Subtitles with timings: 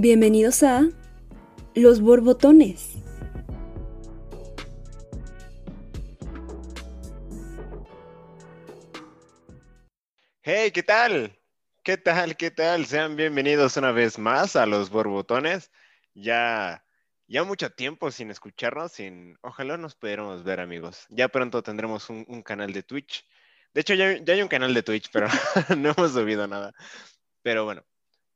[0.00, 0.88] Bienvenidos a
[1.74, 2.94] Los Borbotones.
[10.42, 11.36] Hey, ¿qué tal?
[11.82, 12.36] ¿Qué tal?
[12.36, 12.86] ¿Qué tal?
[12.86, 15.72] Sean bienvenidos una vez más a Los Borbotones.
[16.14, 16.84] Ya,
[17.26, 19.36] ya mucho tiempo sin escucharnos, sin...
[19.42, 21.06] Ojalá nos pudiéramos ver, amigos.
[21.08, 23.26] Ya pronto tendremos un, canal de Twitch.
[23.74, 25.26] De hecho, ya, ya hay un canal de Twitch, pero
[25.76, 26.72] no hemos subido nada.
[27.42, 27.84] Pero bueno,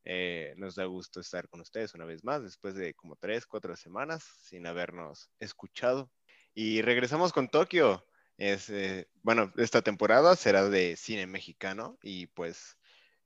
[0.04, 3.76] eh, nos da gusto estar con ustedes una vez más, después de como tres, cuatro
[3.76, 6.10] semanas sin habernos escuchado.
[6.54, 8.06] Y regresamos con Tokio.
[8.36, 12.76] Es, eh, bueno, esta temporada será de cine mexicano y pues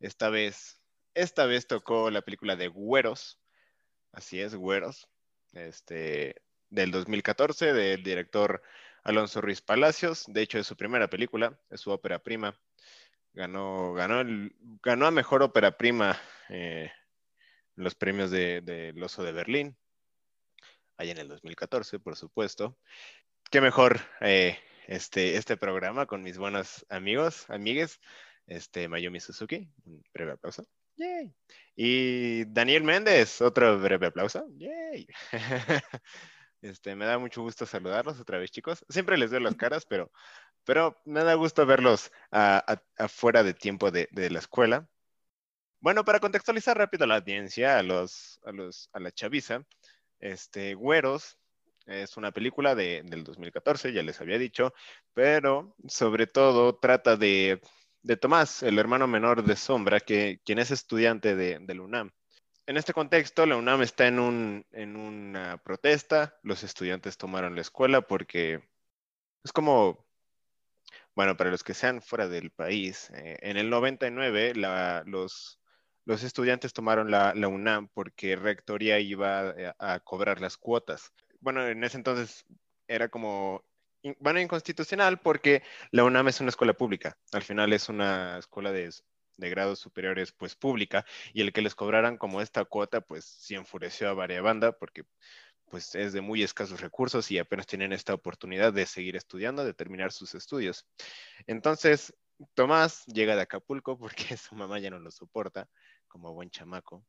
[0.00, 0.80] esta vez,
[1.14, 3.40] esta vez tocó la película de Güeros.
[4.12, 5.08] Así es, Güeros.
[5.52, 8.62] Este, del 2014, del director
[9.02, 10.24] Alonso Ruiz Palacios.
[10.26, 12.58] De hecho, es su primera película, es su ópera prima.
[13.36, 16.18] Ganó, ganó, el, ganó a mejor ópera prima
[16.48, 16.90] eh,
[17.74, 19.76] los premios del de, Oso de Berlín,
[20.96, 22.78] allá en el 2014, por supuesto.
[23.50, 28.00] Qué mejor eh, este, este programa con mis buenos amigos, amigues,
[28.46, 30.66] este, Mayumi Suzuki, un breve aplauso.
[30.96, 31.30] Yay.
[31.76, 34.46] Y Daniel Méndez, otro breve aplauso.
[34.56, 35.06] Yay.
[36.62, 38.84] Este, me da mucho gusto saludarlos otra vez, chicos.
[38.88, 40.10] Siempre les veo las caras, pero,
[40.66, 44.88] pero me da gusto verlos afuera de tiempo de, la escuela.
[45.80, 49.64] Bueno, para contextualizar rápido a la audiencia, a, los, a, los, a la chaviza,
[50.20, 51.38] este, Güeros
[51.86, 54.74] es una película de, del 2014, ya les había dicho,
[55.14, 57.62] pero sobre todo trata de,
[58.02, 62.10] de Tomás, el hermano menor de Sombra, que, quien es estudiante de, del UNAM
[62.66, 66.36] en este contexto, la UNAM está en, un, en una protesta.
[66.42, 68.60] Los estudiantes tomaron la escuela porque
[69.44, 70.05] es como,
[71.16, 75.60] bueno, para los que sean fuera del país, eh, en el 99 la, los,
[76.04, 81.12] los estudiantes tomaron la, la, UNAM porque Rectoría iba a, a, cobrar las cuotas.
[81.40, 82.44] Bueno, en ese entonces
[82.86, 83.64] era como,
[84.20, 87.18] bueno, inconstitucional porque la UNAM es una escuela pública.
[87.32, 88.90] Al final es una escuela de
[89.36, 93.54] de grados superiores pues pública y el que les cobraran como esta cuota pues sí
[93.54, 95.04] enfureció a varias banda porque
[95.70, 99.74] pues es de muy escasos recursos y apenas tienen esta oportunidad de seguir estudiando, de
[99.74, 100.86] terminar sus estudios.
[101.46, 102.14] Entonces,
[102.54, 105.68] Tomás llega de Acapulco porque su mamá ya no lo soporta
[106.08, 107.04] como buen chamaco.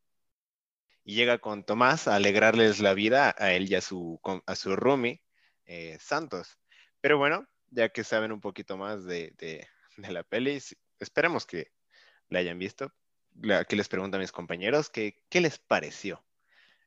[1.04, 4.76] Y llega con Tomás a alegrarles la vida a él y a su, a su
[4.76, 5.22] roomie,
[5.66, 6.58] eh, Santos.
[7.00, 9.66] Pero bueno, ya que saben un poquito más de, de,
[10.12, 10.62] la peli,
[11.00, 11.72] esperemos que,
[12.30, 12.94] la hayan visto.
[13.54, 16.26] Aquí les pregunto a mis compañeros que, qué les pareció,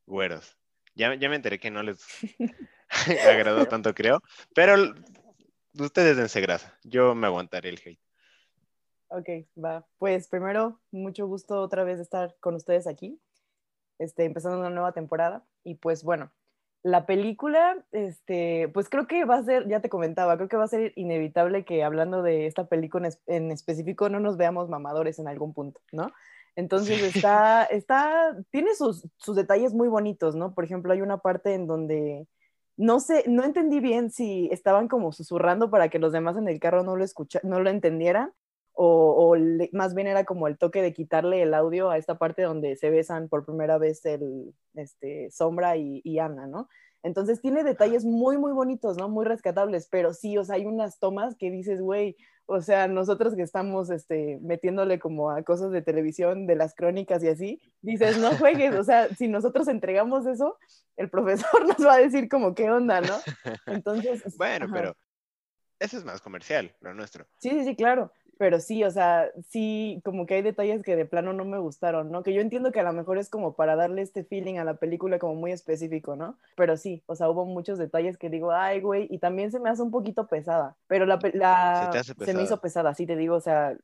[0.07, 0.60] güeros.
[0.95, 2.05] Ya, ya me enteré que no les
[3.29, 4.23] agradó tanto, creo,
[4.55, 4.75] pero
[5.79, 6.79] ustedes dense grasa.
[6.85, 8.01] Yo me aguantaré el hate.
[9.09, 9.29] Ok,
[9.63, 9.87] va.
[9.99, 13.21] Pues primero, mucho gusto otra vez estar con ustedes aquí,
[13.99, 15.45] este, empezando una nueva temporada.
[15.65, 16.33] Y pues bueno,
[16.83, 20.65] la película, este, pues creo que va a ser, ya te comentaba, creo que va
[20.65, 25.29] a ser inevitable que hablando de esta película en específico no nos veamos mamadores en
[25.29, 26.13] algún punto, ¿no?
[26.57, 30.55] Entonces está, está, tiene sus, sus, detalles muy bonitos, ¿no?
[30.55, 32.27] Por ejemplo, hay una parte en donde
[32.77, 36.59] no sé, no entendí bien si estaban como susurrando para que los demás en el
[36.59, 38.33] carro no lo escucha, no lo entendieran
[38.73, 42.17] o, o le, más bien era como el toque de quitarle el audio a esta
[42.17, 46.69] parte donde se besan por primera vez el, este, Sombra y, y Ana, ¿no?
[47.03, 49.11] Entonces tiene detalles muy, muy bonitos, ¿no?
[49.11, 52.17] Muy rescatables, pero sí, o sea, hay unas tomas que dices, güey,
[52.53, 57.23] o sea, nosotros que estamos este, metiéndole como a cosas de televisión, de las crónicas
[57.23, 60.59] y así, dices, no juegues, o sea, si nosotros entregamos eso,
[60.97, 63.17] el profesor nos va a decir como, ¿qué onda, no?
[63.67, 64.37] Entonces...
[64.37, 64.75] bueno, ajá.
[64.75, 64.97] pero
[65.79, 67.25] eso es más comercial, lo nuestro.
[67.39, 71.05] Sí, sí, sí, claro pero sí, o sea, sí, como que hay detalles que de
[71.05, 72.23] plano no me gustaron, ¿no?
[72.23, 74.77] Que yo entiendo que a lo mejor es como para darle este feeling a la
[74.79, 76.39] película como muy específico, ¿no?
[76.57, 79.69] Pero sí, o sea, hubo muchos detalles que digo, ay, güey, y también se me
[79.69, 83.35] hace un poquito pesada, pero la, la se, se, me hizo pesada, sí te digo,
[83.35, 83.77] o sea,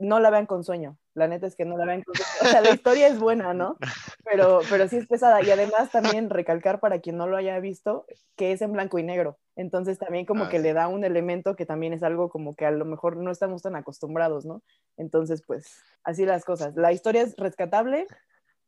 [0.00, 0.98] no la vean con sueño.
[1.14, 2.30] La neta es que no la vean con sueño.
[2.42, 3.76] O sea, la historia es buena, ¿no?
[4.24, 5.42] Pero, pero sí es pesada.
[5.42, 8.06] Y además también recalcar para quien no lo haya visto
[8.36, 9.38] que es en blanco y negro.
[9.56, 10.62] Entonces también como ah, que sí.
[10.62, 13.62] le da un elemento que también es algo como que a lo mejor no estamos
[13.62, 14.62] tan acostumbrados, ¿no?
[14.96, 16.74] Entonces, pues, así las cosas.
[16.76, 18.06] La historia es rescatable,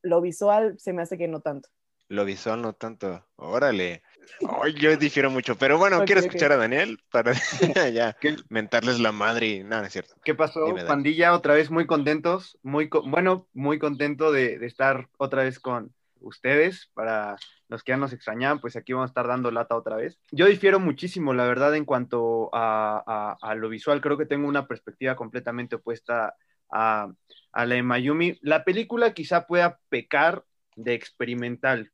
[0.03, 1.69] lo visual se me hace que no tanto.
[2.13, 3.25] Lo visual no tanto.
[3.37, 4.03] Órale.
[4.43, 6.57] Oh, yo difiero mucho, pero bueno, okay, quiero escuchar okay.
[6.57, 7.33] a Daniel para
[7.91, 8.15] ya
[8.51, 10.15] mentarles la madre y nada, no, es cierto.
[10.23, 11.33] ¿Qué pasó, Dime, pandilla?
[11.33, 15.95] Otra vez muy contentos, muy co bueno, muy contento de, de, estar otra vez con
[16.21, 16.91] ustedes.
[16.93, 17.37] Para
[17.69, 20.19] los que ya nos extrañaban, pues aquí vamos a estar dando lata otra vez.
[20.33, 24.03] Yo difiero muchísimo, la verdad, en cuanto a, a, a lo visual.
[24.03, 26.35] Creo que tengo una perspectiva completamente opuesta
[26.71, 27.11] a,
[27.53, 28.39] a la de Mayumi.
[28.43, 30.45] La película quizá pueda pecar
[30.77, 31.92] de experimental.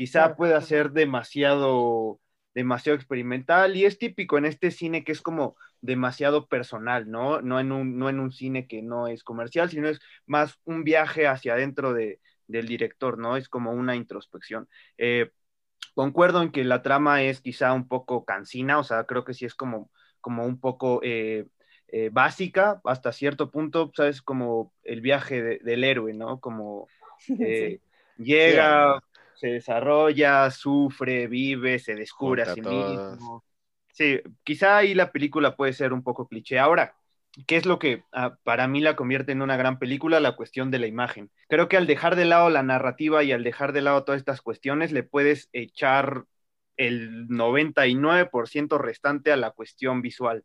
[0.00, 2.20] Quizá pueda ser demasiado,
[2.54, 7.42] demasiado experimental y es típico en este cine que es como demasiado personal, ¿no?
[7.42, 10.84] No en un, no en un cine que no es comercial, sino es más un
[10.84, 13.36] viaje hacia adentro de, del director, ¿no?
[13.36, 14.70] Es como una introspección.
[14.96, 15.32] Eh,
[15.94, 19.44] concuerdo en que la trama es quizá un poco cansina, o sea, creo que sí
[19.44, 19.90] es como,
[20.22, 21.44] como un poco eh,
[21.88, 24.22] eh, básica hasta cierto punto, ¿sabes?
[24.22, 26.40] Como el viaje del héroe, ¿no?
[26.40, 26.88] Como
[28.16, 29.02] llega,
[29.40, 33.42] se desarrolla, sufre, vive, se descubre a sí mismo.
[33.90, 36.58] Sí, quizá ahí la película puede ser un poco cliché.
[36.58, 36.94] Ahora,
[37.46, 40.20] ¿qué es lo que ah, para mí la convierte en una gran película?
[40.20, 41.30] La cuestión de la imagen.
[41.48, 44.42] Creo que al dejar de lado la narrativa y al dejar de lado todas estas
[44.42, 46.24] cuestiones, le puedes echar
[46.76, 50.44] el 99% restante a la cuestión visual.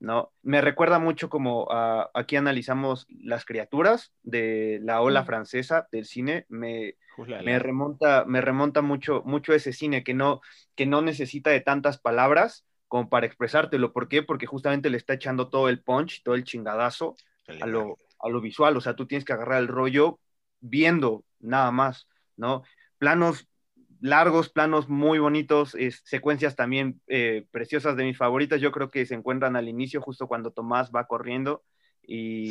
[0.00, 0.32] ¿no?
[0.42, 6.44] Me recuerda mucho como ah, aquí analizamos las criaturas de la ola francesa del cine,
[6.48, 10.40] me, me remonta, me remonta mucho, mucho ese cine que no,
[10.74, 13.92] que no necesita de tantas palabras como para expresártelo.
[13.92, 14.22] ¿Por qué?
[14.22, 17.16] Porque justamente le está echando todo el punch, todo el chingadazo
[17.60, 18.76] a lo, a lo visual.
[18.76, 20.20] O sea, tú tienes que agarrar el rollo
[20.60, 22.62] viendo nada más, ¿no?
[22.98, 23.48] Planos
[24.00, 28.60] largos, planos muy bonitos, secuencias también eh, preciosas de mis favoritas.
[28.60, 31.62] Yo creo que se encuentran al inicio, justo cuando Tomás va corriendo
[32.02, 32.50] y,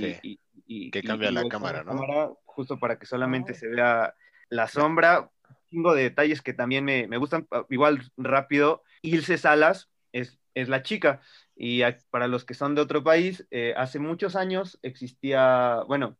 [0.91, 2.37] que cambia la cámara, ¿no?
[2.45, 4.13] justo para que solamente se vea
[4.51, 5.31] la sombra.
[5.71, 8.83] Un de detalles que también me, gustan, ah, igual rápido.
[9.01, 11.21] Ilse Salas es, es la chica.
[11.55, 11.81] Y
[12.11, 16.17] para los que son de otro país, eh, hace muchos años existía, bueno,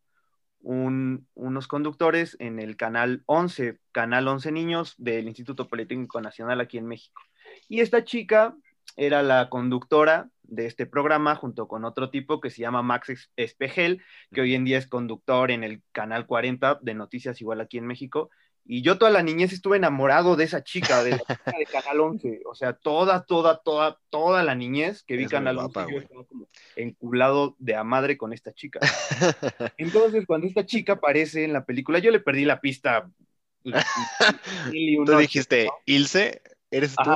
[0.60, 6.86] unos conductores en el canal 11, canal 11 Niños del Instituto Politécnico Nacional aquí en
[6.86, 7.20] México.
[7.68, 8.56] Y esta chica
[8.96, 14.02] era la conductora de este programa junto con otro tipo que se llama Max Espejel,
[14.32, 17.86] que hoy en día es conductor en el canal 40 de noticias igual aquí en
[17.86, 18.30] México.
[18.64, 22.00] Y yo toda la niñez estuve enamorado de esa chica, de la chica de Canal
[22.00, 22.42] 11.
[22.44, 26.48] O sea, toda, toda, toda, toda la niñez que vi Canal 11, yo estaba como
[26.76, 28.78] enculado de a madre con esta chica.
[29.78, 33.10] Entonces, cuando esta chica aparece en la película, yo le perdí la pista.
[35.06, 37.10] Tú dijiste, Ilse, ¿eres tú?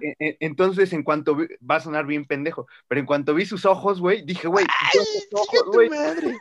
[0.00, 3.64] E, e, entonces, en cuanto va a sonar bien pendejo, pero en cuanto vi sus
[3.64, 4.66] ojos, güey, dije, güey,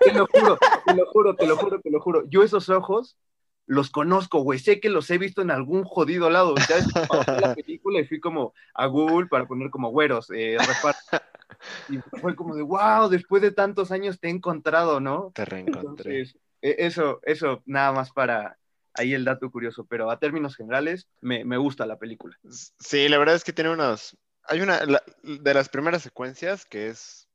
[0.04, 2.24] te lo juro, te lo juro, te lo juro, te lo juro.
[2.30, 3.18] Yo esos ojos
[3.68, 6.56] los conozco, güey, sé que los he visto en algún jodido lado.
[6.70, 6.78] Ya
[7.42, 10.58] la película y fui como a Google para poner como güeros, eh,
[11.90, 15.32] Y fue como de, wow, después de tantos años te he encontrado, ¿no?
[15.34, 16.22] Te reencontré.
[16.62, 18.58] E, eso, eso, nada más para
[18.98, 22.38] ahí el dato curioso, pero a términos generales, me, me gusta la película.
[22.80, 24.80] Sí, la verdad es que tiene unos, hay una,
[25.24, 27.28] de las primeras secuencias que es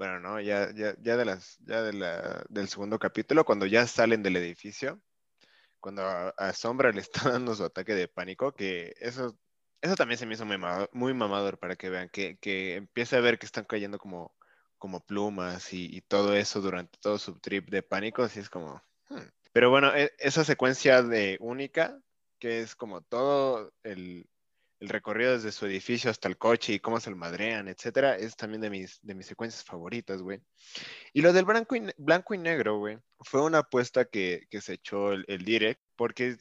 [0.00, 3.86] bueno, no, ya, ya, ya de las, ya de la, del segundo capítulo, cuando ya
[3.86, 4.98] salen del edificio,
[5.78, 9.36] cuando a, Sombra le está dando su ataque de pánico, que eso,
[9.82, 10.46] eso también se me hizo
[10.92, 14.34] muy mamador, para que vean, que, que empiece a ver que están cayendo como,
[14.78, 18.82] como plumas y, todo eso durante todo su trip de pánico, así es como...
[19.10, 19.28] Hmm.
[19.52, 22.00] Pero bueno, e, esa secuencia de única,
[22.38, 24.28] que es como todo el,
[24.80, 28.34] el recorrido desde su edificio hasta el coche y cómo se lo madrean, etcétera, es
[28.34, 30.40] también de mis, de mis secuencias favoritas, güey.
[31.12, 35.12] Y lo del blanco y, blanco y negro, güey, fue una apuesta que, se echó
[35.12, 36.36] el, direct, porque,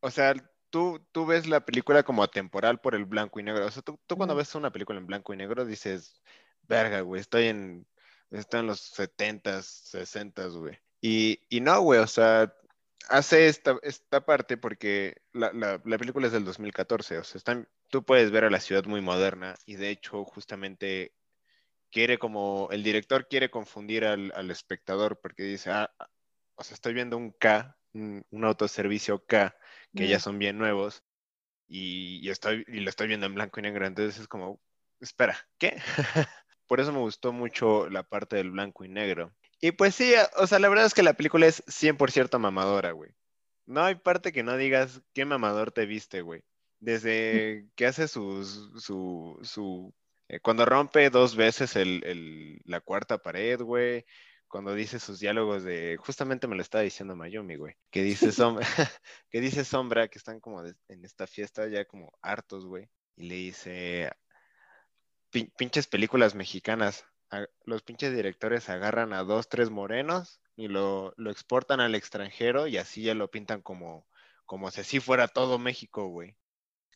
[0.00, 0.34] o sea,
[0.70, 3.66] tú, tú ves la película como atemporal por el blanco y negro.
[3.66, 6.22] O sea, tú, cuando ves una película en blanco y negro dices,
[6.62, 7.86] verga, güey, estoy en,
[8.30, 10.78] estoy en los 70s, 60s, güey.
[11.02, 12.54] Y, y no, güey, o sea,
[13.08, 18.04] hace esta, esta parte porque la, la, película es del 2014, o sea, están, tú
[18.04, 21.12] puedes ver a la ciudad muy moderna y de hecho justamente
[21.90, 26.08] quiere como, el director quiere confundir al, al espectador porque dice, ah, ah
[26.54, 29.56] o sea, estoy viendo un K, un, autoservicio K,
[29.96, 31.02] que ya son bien nuevos
[31.66, 34.60] y, y, estoy, y lo estoy viendo en blanco y negro, entonces es como,
[35.00, 35.76] espera, ¿qué?
[36.68, 39.34] Por eso me gustó mucho la parte del blanco y negro.
[39.64, 43.12] Y pues sí, o sea, la verdad es que la película es 100% mamadora, güey.
[43.64, 46.42] No hay parte que no digas qué mamador te viste, güey.
[46.80, 49.94] Desde que hace su, su, su
[50.26, 54.04] eh, cuando rompe dos veces el, la cuarta pared, güey.
[54.48, 58.66] Cuando dice sus diálogos de, justamente me lo estaba diciendo Mayumi, güey, que dice sombra,
[59.30, 62.88] que dice sombra, que están como en esta fiesta ya como hartos, güey.
[63.14, 64.10] Y le dice,
[65.56, 67.06] pinches películas mexicanas,
[67.64, 73.02] los pinches directores agarran a dos, tres morenos y lo, exportan al extranjero y así
[73.02, 74.06] ya lo pintan como,
[74.46, 76.36] como si fuera todo México, güey.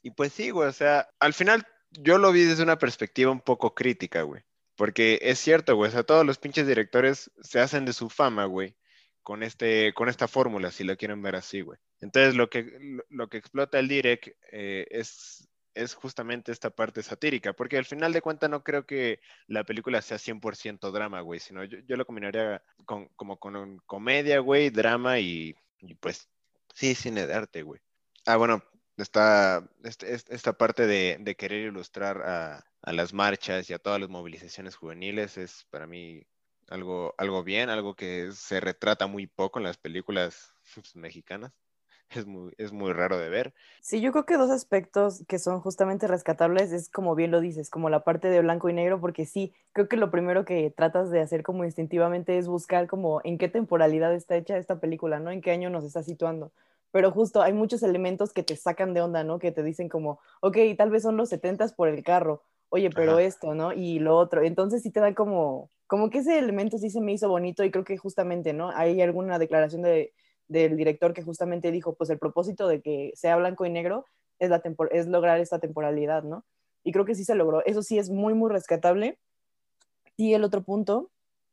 [0.02, 3.40] Y pues sí, güey, o sea, al final yo lo vi desde una perspectiva un
[3.40, 4.42] poco crítica, güey.
[4.76, 8.44] Porque es cierto, güey, o sea, todos los pinches directores se hacen de su fama,
[8.44, 8.76] güey,
[9.22, 11.78] con, este, con esta fórmula, si lo quieren ver así, güey.
[12.00, 17.52] Entonces, lo que, lo, que explota el direct eh, es, es justamente esta parte satírica,
[17.52, 21.64] porque al final de cuentas no creo que la película sea 100% drama, güey, sino
[21.64, 25.54] yo, yo lo combinaría con, como con comedia, güey, drama y,
[26.00, 26.28] pues
[26.74, 27.80] sí, cine de arte, güey.
[28.24, 28.64] Ah, bueno,
[28.96, 34.00] esta, este, esta parte de, de querer ilustrar a, a, las marchas y a todas
[34.00, 36.22] las movilizaciones juveniles es para mí
[36.68, 40.52] algo, algo bien, algo que se retrata muy poco en las películas
[40.94, 41.52] mexicanas.
[42.10, 43.52] Es muy, es muy raro de ver.
[43.82, 47.68] Sí, yo creo que dos aspectos que son justamente rescatables es como bien lo dices,
[47.68, 51.10] como la parte de blanco y negro, porque sí, creo que lo primero que tratas
[51.10, 55.30] de hacer como instintivamente es buscar como en qué temporalidad está hecha esta película, ¿no?
[55.30, 56.52] En qué año nos está situando
[56.92, 59.38] pero justo hay muchos elementos que te sacan de onda, ¿no?
[59.38, 63.18] Que te dicen como, ok, tal vez son los setentas por el carro, oye, pero
[63.18, 63.74] esto, ¿no?
[63.74, 67.12] Y lo otro, entonces sí te da como, como que ese elemento sí se me
[67.12, 68.70] hizo bonito y creo que justamente, ¿no?
[68.70, 70.14] Hay alguna declaración de,
[70.48, 74.06] del director que justamente dijo, pues el propósito de que sea blanco y negro
[74.38, 76.44] es, la es lograr esta temporalidad, ¿no?
[76.84, 77.64] Y creo que sí se logró.
[77.64, 79.18] Eso sí es muy, muy rescatable.
[80.16, 81.10] Y el otro punto,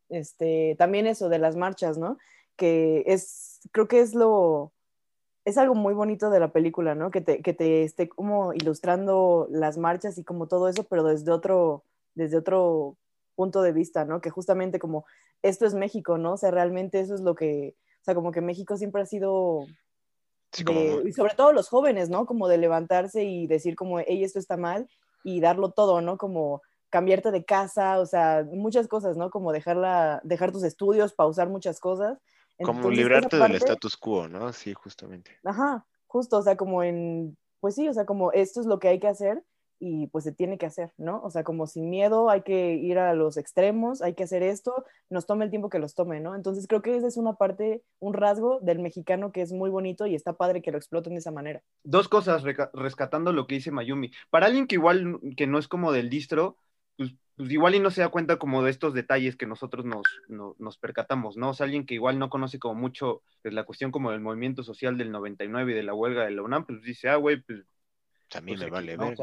[0.10, 2.18] este, también eso de las marchas, ¿no?
[2.56, 4.74] Que es, creo que es lo,
[5.46, 7.12] es algo muy bonito de la película, ¿no?
[7.12, 11.32] Que te, que te esté como ilustrando las marchas y como todo eso, pero desde
[11.32, 11.84] otro,
[12.16, 12.96] desde otro
[13.36, 14.22] punto de vista, ¿no?
[14.22, 15.06] Que justamente como
[15.42, 16.34] esto es México, ¿no?
[16.34, 19.66] O sea, realmente eso es lo que, o sea, como que México siempre ha sido,
[21.06, 22.26] y sobre todo los jóvenes, ¿no?
[22.26, 24.90] Como de levantarse y decir como, hey, esto está mal
[25.24, 26.18] y darlo todo, ¿no?
[26.18, 29.30] Como cambiarte de casa, o sea, muchas cosas, ¿no?
[29.30, 32.20] Como dejarla, dejar tus estudios, pausar muchas cosas
[32.62, 34.52] como librarte del status quo, ¿no?
[34.54, 35.32] Sí, justamente.
[35.44, 38.90] Ajá, justo, o sea, como en, pues sí, o sea, como esto es lo que
[38.90, 39.44] hay que hacer
[39.80, 41.22] y pues se tiene que hacer, ¿no?
[41.24, 44.86] O sea, como sin miedo, hay que ir a los extremos, hay que hacer esto,
[45.10, 46.36] nos tome el tiempo que los tome, ¿no?
[46.36, 50.06] Entonces creo que esa es una parte, un rasgo del mexicano que es muy bonito
[50.06, 51.62] y está padre que lo exploten de esa manera.
[51.84, 54.12] Dos cosas, rescatando lo que dice Mayumi.
[54.30, 56.58] Para alguien que igual, que no es como del distro,
[56.98, 60.04] pues, pues, igual y no se da cuenta como de estos detalles que nosotros nos,
[60.60, 61.50] nos percatamos, ¿no?
[61.50, 64.64] O sea, alguien que igual no conoce como mucho pues, la cuestión como del movimiento
[64.64, 67.66] social del 99 y de la huelga de la UNAM, pues dice, ah, güey, pues...
[68.36, 69.16] A mí me vale ver.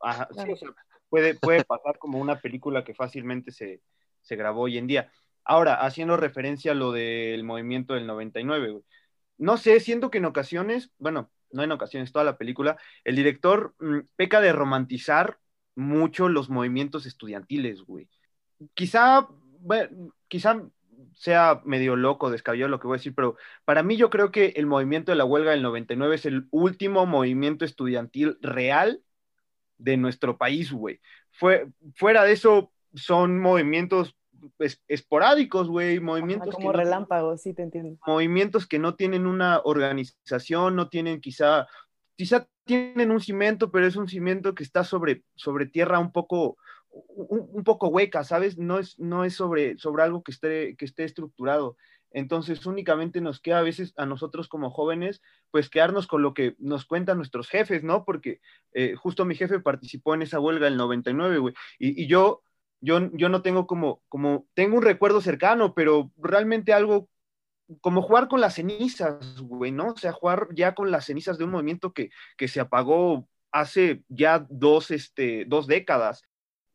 [0.00, 0.68] Ajá, sí, o sea,
[1.08, 3.80] puede, puede pasar como una película que fácilmente se,
[4.22, 5.10] se grabó hoy en día.
[5.44, 8.84] Ahora, haciendo referencia a lo del movimiento del 99, güey.
[9.38, 13.74] No sé, siento que en ocasiones, bueno, no en ocasiones, toda la película, el director
[13.78, 15.38] mm, peca de romantizar
[15.74, 18.08] mucho los movimientos estudiantiles, güey.
[18.74, 19.28] Quizá,
[19.60, 20.62] bueno, quizá
[21.14, 24.54] sea medio loco, descabellado lo que voy a decir, pero para mí yo creo que
[24.56, 29.02] el movimiento de la huelga del 99 es el último movimiento estudiantil real
[29.78, 31.00] de nuestro país, güey.
[31.32, 34.16] Fue, fuera de eso, son movimientos
[34.88, 36.54] esporádicos, güey, movimientos...
[36.54, 37.98] como relámpagos, sí, te entiendo.
[38.06, 41.66] Movimientos que no tienen una organización, no tienen quizá,
[42.16, 46.58] quizá tienen un cimiento, pero es un cimiento que está sobre, sobre tierra un poco,
[46.90, 48.58] un, poco hueca, ¿sabes?
[48.58, 51.76] No es, no es sobre, sobre algo que esté, que esté estructurado.
[52.16, 55.20] Entonces únicamente nos queda a veces a nosotros como jóvenes,
[55.50, 58.06] pues quedarnos con lo que nos cuentan nuestros jefes, ¿no?
[58.06, 58.40] Porque
[58.72, 61.54] eh, justo mi jefe participó en esa huelga del 99, güey.
[61.78, 62.42] Y, y yo,
[62.80, 67.10] yo, yo no tengo como, como, tengo un recuerdo cercano, pero realmente algo
[67.82, 69.88] como jugar con las cenizas, güey, ¿no?
[69.88, 72.08] O sea, jugar ya con las cenizas de un movimiento que,
[72.38, 76.22] que se apagó hace ya dos, este, dos décadas.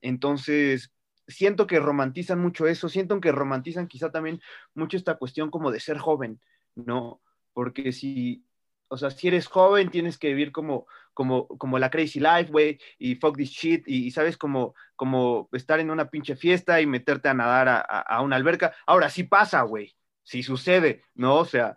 [0.01, 0.91] Entonces,
[1.27, 4.41] siento que romantizan mucho eso, siento que romantizan quizá también
[4.73, 6.41] mucho esta cuestión como de ser joven,
[6.75, 7.21] ¿no?
[7.53, 8.45] Porque si,
[8.87, 12.79] o sea, si eres joven tienes que vivir como, como, como la crazy life, güey,
[12.97, 17.29] y fuck this shit, y, sabes, como, como estar en una pinche fiesta y meterte
[17.29, 18.73] a nadar a, a una alberca.
[18.85, 21.37] Ahora sí pasa, güey, si sucede, ¿no?
[21.37, 21.75] O sea,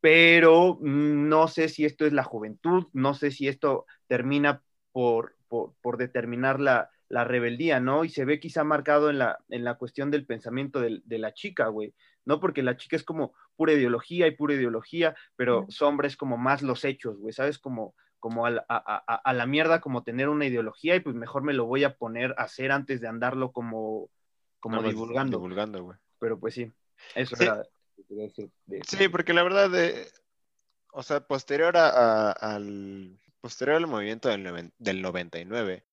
[0.00, 4.62] pero no sé si esto es la juventud, no sé si esto termina
[4.92, 8.04] por, por, determinar la, rebeldía, ¿no?
[8.04, 11.68] Y se ve quizá marcado en la, en la cuestión del pensamiento de, la chica,
[11.68, 11.94] güey,
[12.24, 12.40] ¿no?
[12.40, 16.62] Porque la chica es como pura ideología y pura ideología, pero sombra es como más
[16.62, 17.58] los hechos, güey, ¿sabes?
[17.58, 21.84] Como, como a, la mierda, como tener una ideología y pues mejor me lo voy
[21.84, 24.10] a poner a hacer antes de andarlo como,
[24.58, 25.38] como divulgando.
[25.38, 25.98] Divulgando, güey.
[26.18, 26.72] Pero pues sí.
[27.14, 28.50] Eso sí.
[28.82, 30.06] sí, porque la verdad, de,
[30.92, 35.85] o sea, posterior al, posterior al movimiento del, del 99,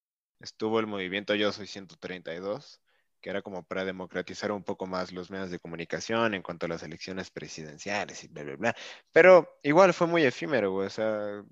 [0.44, 2.82] estuvo el movimiento Yo Soy 132,
[3.22, 6.70] que era como para democratizar un poco más los medios de comunicación en cuanto a
[6.70, 8.76] las elecciones presidenciales y bla, bla, bla.
[9.12, 11.44] Pero igual fue muy efímero, O sea,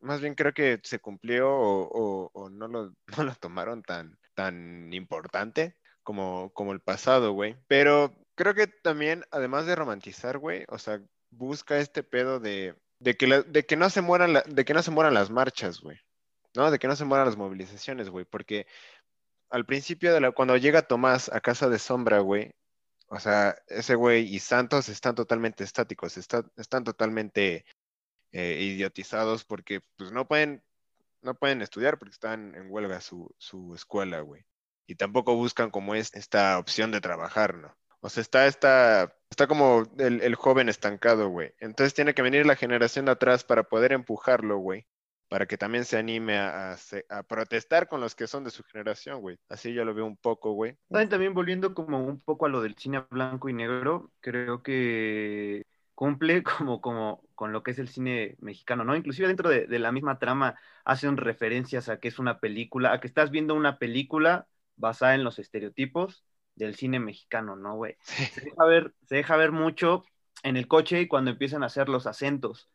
[0.00, 2.94] más bien creo que se cumplió o, no, lo,
[3.40, 7.56] tomaron tan, tan importante como, el pasado, güey.
[7.68, 13.16] Pero creo que también, además de romantizar, güey, o sea, busca este pedo de, de
[13.16, 15.98] que, de que no se mueran la- de que no se mueran las marchas, güey.
[16.54, 16.70] ¿No?
[16.70, 18.24] De que no se mueran las movilizaciones, güey.
[18.24, 18.66] Porque
[19.50, 22.52] al principio de la, cuando llega Tomás a casa de Sombra, güey,
[23.08, 27.66] o sea, ese güey y Santos están totalmente estáticos, está- están totalmente
[28.32, 30.62] eh, idiotizados porque pues no pueden,
[31.20, 34.44] no pueden estudiar porque están en huelga su, su escuela, güey.
[34.86, 37.76] Y tampoco buscan como es esta opción de trabajar, ¿no?
[38.00, 41.54] O sea, está, está, está como el, el joven estancado, güey.
[41.60, 44.86] Entonces tiene que venir la generación de atrás para poder empujarlo, güey.
[45.32, 48.50] Para que también se anime a, a se- a protestar con los que son de
[48.50, 49.38] su generación, güey.
[49.48, 50.78] Así yo lo veo un poco, güey.
[51.08, 56.42] También volviendo como un poco a lo del cine blanco y negro, creo que cumple
[56.68, 58.94] como, como con lo que es el cine mexicano, ¿no?
[58.94, 63.00] Inclusive dentro de, de la misma trama hacen referencias a que es una película, a
[63.00, 64.46] que estás viendo una película
[64.76, 66.24] basada en los estereotipos
[66.56, 67.96] del cine mexicano, ¿no, güey?
[68.28, 70.04] Se deja ver, se deja ver mucho
[70.42, 72.68] en el coche y cuando empiezan a hacer los acentos.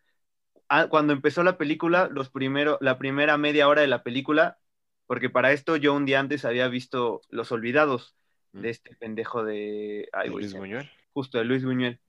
[0.70, 4.58] Ah, cuando empezó la película, los primero, la primera media hora de la película,
[5.06, 8.16] porque para esto yo un día antes había visto Los Olvidados
[8.52, 10.90] de este pendejo de, ay, ¿De Luis Buñuel.
[11.14, 12.00] justo de Luis Buñuel.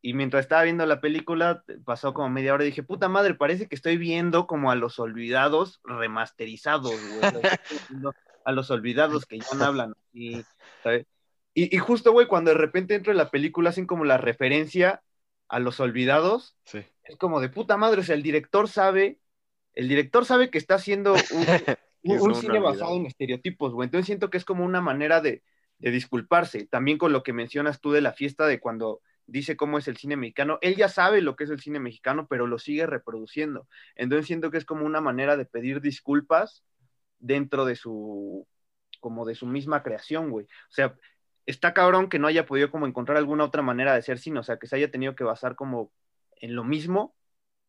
[0.00, 3.68] Y mientras estaba viendo la película, pasó como media hora y dije, puta madre, parece
[3.68, 7.32] que estoy viendo como a los olvidados remasterizados, güey.
[8.44, 10.44] A los olvidados que ya no hablan así,
[10.82, 11.06] ¿sabes?
[11.54, 15.00] Y, y justo, güey, cuando de repente entro en la película, hacen como la referencia
[15.48, 16.84] a los olvidados, Sí.
[17.04, 19.18] es como de puta madre, o sea, el director sabe,
[19.74, 21.18] el director sabe que está haciendo un,
[22.02, 22.62] cine olvidado.
[22.62, 23.86] basado en estereotipos, güey.
[23.86, 25.42] Entonces siento que es como una manera de,
[25.78, 26.66] de disculparse.
[26.66, 29.96] También con lo que mencionas tú de la fiesta, de cuando dice cómo es el
[29.96, 33.68] cine mexicano, él ya sabe lo que es el cine mexicano, pero lo sigue reproduciendo.
[33.94, 36.64] Entonces siento que es como una manera de pedir disculpas
[37.18, 38.46] dentro de su,
[39.00, 40.46] como de su misma creación, güey.
[40.46, 40.96] O sea,
[41.46, 44.42] está cabrón que no haya podido como encontrar alguna otra manera de hacer cine, o
[44.42, 45.92] sea, que se haya tenido que basar como
[46.36, 47.14] en lo mismo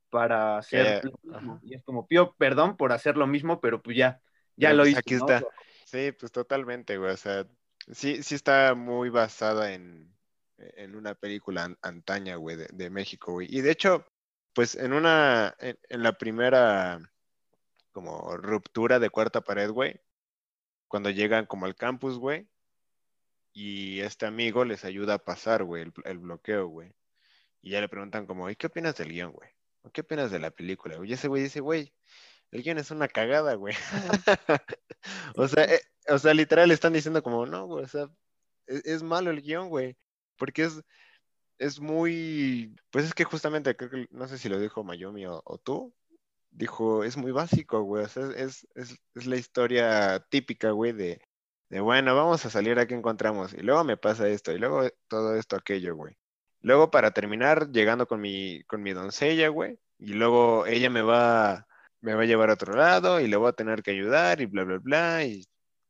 [0.09, 1.59] para hacer lo mismo.
[1.63, 4.21] Y es como, pío, perdón por hacer lo mismo, pero pues ya,
[4.55, 4.99] ya Pero, lo pues, hice.
[4.99, 5.19] aquí ¿no?
[5.27, 5.47] está.
[5.85, 7.11] Sí, pues totalmente, güey.
[7.11, 7.47] O sea,
[7.91, 10.13] sí, sí está muy basada en,
[10.57, 13.47] en una película an- antaña, güey, de, de México, güey.
[13.49, 14.05] Y de hecho,
[14.53, 16.99] pues en una, en, en la primera
[17.91, 19.99] como ruptura de cuarta pared, güey,
[20.87, 22.47] cuando llegan como al campus, güey,
[23.53, 26.91] y este amigo les ayuda a pasar, güey, el, bloqueo, güey.
[27.61, 29.49] Y ya le preguntan como, ¿y qué opinas del guion, güey?
[29.83, 30.97] ¿O qué opinas de la película?
[31.05, 31.93] Y ese güey dice, güey,
[32.51, 33.75] el guion es una cagada, güey.
[35.35, 38.09] O sea, eh, o sea, literal están diciendo como, no, güey, o sea,
[38.67, 39.97] es, es malo el guion, güey,
[40.37, 40.81] porque es,
[41.59, 45.41] es muy, pues es que justamente, creo que, no sé si lo dijo Mayomi o,
[45.45, 45.93] o tú,
[46.51, 51.21] dijo, es muy básico, güey, o sea, es, es, es la historia típica, güey, de,
[51.79, 55.35] bueno, vamos a salir a que encontramos, y luego me pasa esto, y luego todo
[55.35, 56.15] esto, aquello, güey.
[56.61, 61.67] Luego para terminar, llegando con mi, con mi doncella, güey, y luego ella me va,
[62.01, 64.45] me va a llevar a otro lado y le voy a tener que ayudar y
[64.45, 65.45] bla, bla, bla, y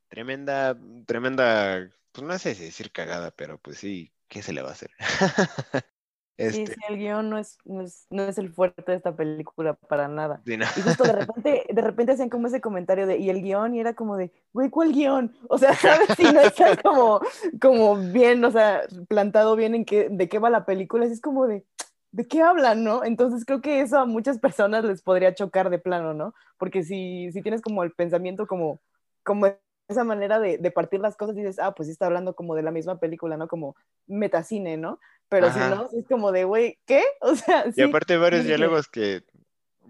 [0.10, 4.70] tremenda, tremenda, pues no sé si decir cagada, pero pues sí, ¿qué se le va
[4.70, 4.92] a hacer?
[6.38, 9.16] Sí, Este, sí, el guion no es, no, es, no es el fuerte de esta
[9.16, 10.42] película para nada.
[10.46, 10.66] sí, no.
[10.76, 13.80] Y justo de repente, de repente hacían como ese comentario de, y el guion, y
[13.80, 15.36] era como de, güey, ¿cuál guion?
[15.48, 16.10] O sea, ¿sabes?
[16.18, 17.22] Si no está como,
[17.62, 21.46] como bien, o sea, plantado bien en qué, de qué va la película, es como
[21.48, 21.66] de,
[22.12, 23.04] ¿de qué hablan, no?
[23.04, 26.34] Entonces creo que eso a muchas personas les podría chocar de plano, ¿no?
[26.58, 28.82] Porque si, si tienes como el pensamiento como,
[29.24, 29.48] como
[29.88, 32.64] esa manera de, de partir las cosas, dices, ah, pues sí está hablando como de
[32.64, 33.48] la misma película, ¿no?
[33.48, 33.76] Como
[34.08, 35.00] metacine, ¿no?
[35.34, 35.70] Pero Ajá.
[35.70, 37.04] si no, es como de, güey, ¿qué?
[37.22, 37.82] O sea, sí.
[37.82, 38.50] Y aparte varios sí, sí.
[38.50, 39.24] diálogos que,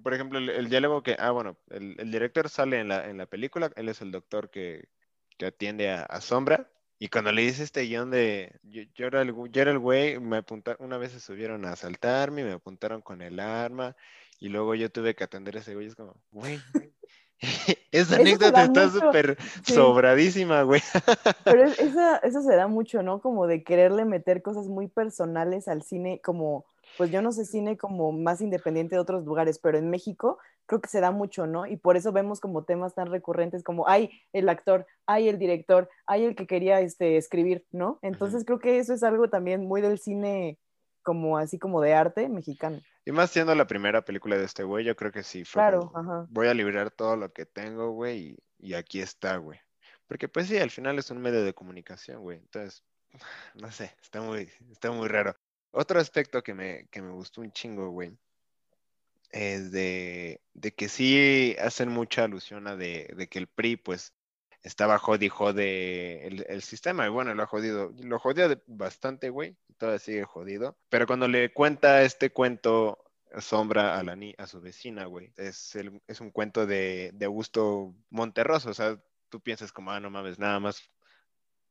[0.02, 3.18] por ejemplo, el, el diálogo que, ah, bueno, el, el director sale en la, en
[3.18, 4.88] la película, él es el doctor que,
[5.38, 9.22] que atiende a, a Sombra, y cuando le dice este guion de, yo, yo era
[9.22, 13.02] el, yo era el güey, me apuntaron, una vez se subieron a asaltarme, me apuntaron
[13.02, 13.98] con el arma,
[14.40, 16.62] y luego yo tuve que atender a ese güey, es como, güey,
[17.92, 19.74] esa anécdota está súper sí.
[19.74, 20.82] sobradísima, güey.
[21.44, 23.22] Pero es- esa, eso se da mucho, ¿no?
[23.22, 26.66] Como de quererle meter cosas muy personales al cine, como,
[26.98, 30.80] pues yo no sé cine como más independiente de otros lugares, pero en México creo
[30.82, 31.66] que se da mucho, ¿no?
[31.66, 35.90] Y por eso vemos como temas tan recurrentes como, hay el actor, hay el director,
[36.06, 38.00] hay el que quería este, escribir, ¿no?
[38.02, 40.58] Entonces creo que eso es algo también muy del cine
[41.04, 42.82] como así como de arte mexicano.
[43.06, 45.92] Y más siendo la primera película de este güey, yo creo que sí fue Claro,
[45.92, 46.28] como, ajá.
[46.30, 49.60] voy a liberar todo lo que tengo, güey, y, y aquí está, güey.
[50.08, 52.38] Porque pues sí, al final es un medio de comunicación, güey.
[52.40, 52.84] Entonces,
[53.56, 55.36] no sé, está muy, está muy raro.
[55.72, 58.18] Otro aspecto que me, que me gustó un chingo, güey,
[59.32, 64.14] es de, de que sí hacen mucha alusión a de, de que el PRI, pues,
[64.64, 67.06] estaba jodi jode el, el, sistema.
[67.06, 69.56] Y bueno, lo ha jodido, lo jodió bastante, güey.
[69.78, 70.78] Todavía sigue jodido.
[70.90, 73.04] Pero cuando le cuenta este cuento
[73.40, 77.94] Sombra a, la, a su vecina, güey, es, el, es un cuento de, de Augusto
[78.10, 78.70] Monterroso.
[78.70, 78.98] O sea,
[79.30, 80.82] tú piensas como, ah, no mames, nada más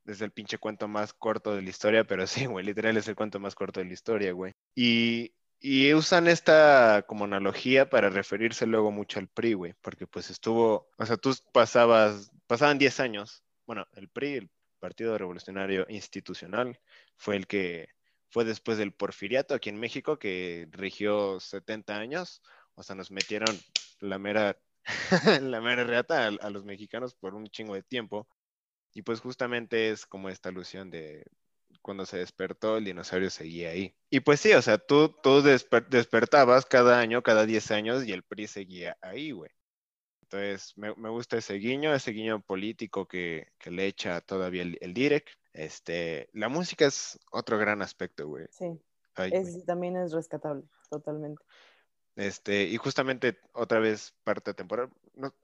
[0.03, 3.15] desde el pinche cuento más corto de la historia, pero sí, güey, literal es el
[3.15, 4.53] cuento más corto de la historia, güey.
[4.75, 5.33] Y,
[5.65, 10.89] y usan esta como analogía para referirse luego mucho al PRI, güey, porque pues estuvo,
[10.97, 16.81] o sea, tú pasabas, pasaban 10 años, bueno, el PRI, el Partido Revolucionario Institucional,
[17.15, 17.87] fue el que
[18.29, 22.41] fue después del porfiriato aquí en México, que rigió 70 años,
[22.75, 23.57] o sea, nos metieron
[24.01, 24.59] la mera,
[25.41, 28.27] la mera reata a, a los mexicanos por un chingo de tiempo.
[28.93, 31.25] Y pues justamente es como esta alusión de
[31.83, 33.95] cuando se despertó, el dinosaurio seguía ahí.
[34.09, 38.23] Y pues sí, o sea, tú, tú despertabas cada año, cada 10 años, y el
[38.23, 39.51] PRI seguía ahí, güey.
[40.23, 44.79] Entonces, me, me, gusta ese guiño, ese guiño político que, que le echa todavía el,
[44.81, 45.29] el, Direct.
[45.51, 48.47] Este, la música es otro gran aspecto, güey.
[48.49, 48.65] Sí.
[49.17, 51.43] es, también es rescatable, totalmente.
[52.15, 54.89] Este, y justamente otra vez parte temporal.
[55.13, 55.35] No,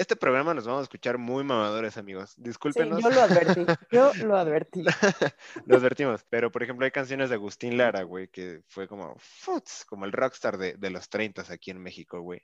[0.00, 2.32] este programa nos vamos a escuchar muy mamadores, amigos.
[2.38, 2.96] Discúlpenos.
[2.96, 4.82] Sí, yo lo advertí, yo lo advertí.
[5.66, 9.84] lo advertimos, pero por ejemplo hay canciones de Agustín Lara, güey, que fue como, futs,
[9.84, 12.40] como el rockstar de, de los 30 aquí en México, güey.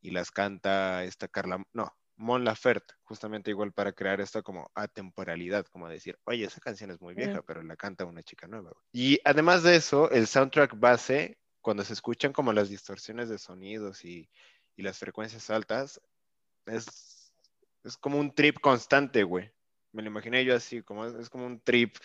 [0.00, 5.66] Y las canta esta Carla, no, Mon Laferte, justamente igual para crear esto como atemporalidad,
[5.66, 8.72] como decir, oye, esa canción es muy vieja, pero la canta una chica nueva.
[8.72, 8.84] Güey.
[8.92, 14.04] Y además de eso, el soundtrack base, cuando se escuchan como las distorsiones de sonidos
[14.04, 14.28] y,
[14.74, 16.00] y las frecuencias altas,
[16.68, 17.32] es,
[17.84, 19.50] es como un trip constante, güey.
[19.92, 21.96] Me lo imaginé yo así, como es, como un trip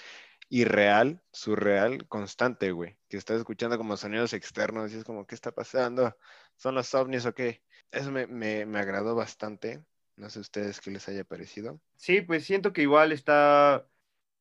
[0.50, 2.98] irreal, surreal, constante, güey.
[3.10, 6.16] Que estás escuchando como sonidos externos y es como, ¿qué está pasando?
[6.56, 7.62] ¿Son los ovnis o qué?
[7.92, 9.84] Eso me, me, me agradó bastante.
[10.16, 11.82] No sé ustedes qué les haya parecido.
[11.98, 13.88] Sí, pues siento que igual está,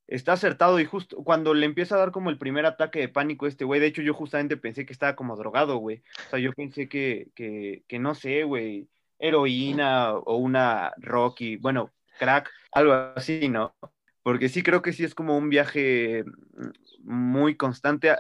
[0.07, 3.47] está acertado y justo cuando le empieza a dar como el primer ataque de pánico
[3.47, 6.03] a este güey, de hecho yo justamente pensé que estaba como drogado, güey.
[6.27, 8.89] O sea, yo pensé que, que, que no sé, güey,
[9.23, 13.75] heroína o una Rocky, bueno, crack, algo así, ¿no?
[14.23, 16.25] Porque sí creo que sí es como un viaje
[17.03, 18.17] muy constante,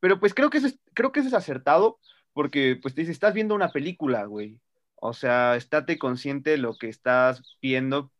[0.00, 1.98] pero pues creo que es, creo que es acertado
[2.32, 4.60] porque pues te dice, estás viendo una película, güey.
[4.96, 8.12] O sea, estate consciente de lo que estás viendo,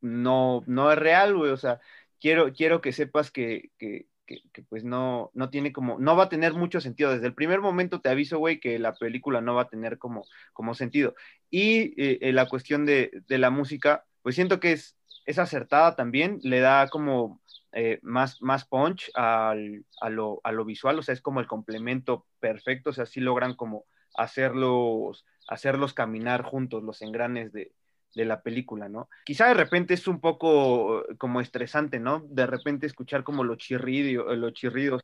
[0.00, 1.50] no, no es real, güey.
[1.50, 1.80] O sea,
[2.20, 4.06] quiero, quiero que sepas que, que,
[4.52, 7.12] que, pues no, no tiene como, no va a tener mucho sentido.
[7.12, 10.24] Desde el primer momento te aviso, güey, que la película no va a tener como,
[10.52, 11.14] como sentido.
[11.50, 16.38] Y eh, la cuestión de, de, la música, pues siento que es, es acertada también,
[16.42, 17.40] le da como
[17.72, 21.46] eh, más, más punch al, a, lo, a lo visual, o sea, es como el
[21.46, 27.72] complemento perfecto, o sea, sí logran como hacerlos, hacerlos caminar juntos, los engranes de,
[28.14, 29.08] de la película, ¿no?
[29.24, 32.24] Quizá de repente es un poco eh, como estresante, ¿no?
[32.28, 35.02] De repente escuchar como los chirridos, los chirridos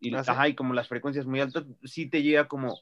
[0.00, 2.78] y, ah, ajá, y como las frecuencias muy altas, sí te llega como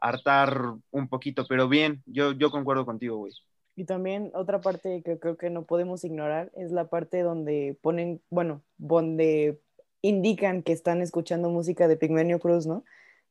[0.00, 3.32] a hartar un poquito, pero bien, yo, yo concuerdo contigo, güey.
[3.76, 8.20] Y también otra parte que creo que no podemos ignorar es la parte donde ponen,
[8.30, 9.60] bueno, donde
[10.02, 12.84] indican que están escuchando música de Pigmenio Cruz, ¿no?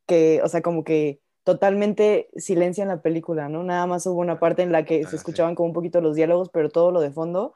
[0.05, 1.19] Que, o sea, como que
[1.49, 3.63] totalmente silencio en la película, ¿no?
[3.63, 6.15] Nada más hubo una parte en la que se ah, escuchaban como un poquito los
[6.15, 7.55] diálogos, pero todo lo de fondo,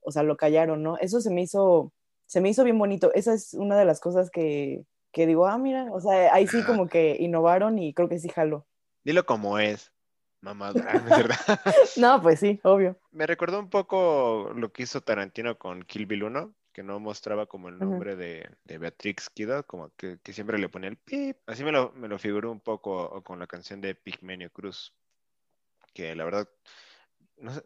[0.00, 0.98] o sea, lo callaron, ¿no?
[0.98, 1.92] Eso se me hizo,
[2.26, 3.12] se me hizo bien bonito.
[3.14, 6.64] Esa es una de las cosas que, que digo, ah, mira, o sea, ahí sí
[6.64, 8.66] como que innovaron y creo que sí jaló.
[9.04, 9.92] Dilo como es,
[10.40, 11.38] mamá, ¿verdad?
[11.98, 12.96] no, pues sí, obvio.
[13.12, 17.44] Me recordó un poco lo que hizo Tarantino con Kill Bill 1, que no mostraba
[17.44, 21.36] como el nombre de, de, Beatrix Kiddo, como que, que, siempre le ponía el pip.
[21.46, 24.94] Así me lo, me lo figuró un poco con la canción de Pigmenio Cruz,
[25.92, 26.48] que la verdad,
[27.36, 27.62] no sé,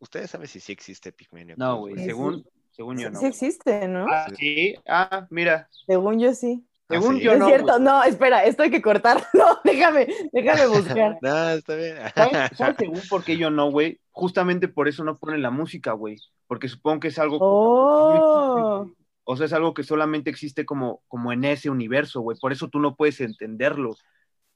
[0.00, 1.64] ¿ustedes saben si sí existe Pigmenio Cruz?
[1.64, 3.20] No, güey, según, según yo no.
[3.20, 4.06] Sí existe, ¿no?
[4.10, 5.68] Ah, sí, ah, mira.
[5.86, 6.66] Según yo sí.
[6.88, 7.46] Según ¿Ah, yo no.
[7.46, 9.22] Es cierto, no, espera, esto hay que cortar.
[9.34, 11.18] No, déjame, déjame buscar.
[11.20, 11.96] no, está bien.
[12.14, 14.00] ¿Sabes, ¿Sabes según por qué yo no, güey?
[14.10, 16.16] Justamente por eso no ponen la música, güey.
[16.46, 17.38] Porque supongo que es algo.
[17.40, 18.90] Oh.
[19.24, 22.38] O sea, es algo que solamente existe como, como en ese universo, güey.
[22.40, 23.94] Por eso tú no puedes entenderlo.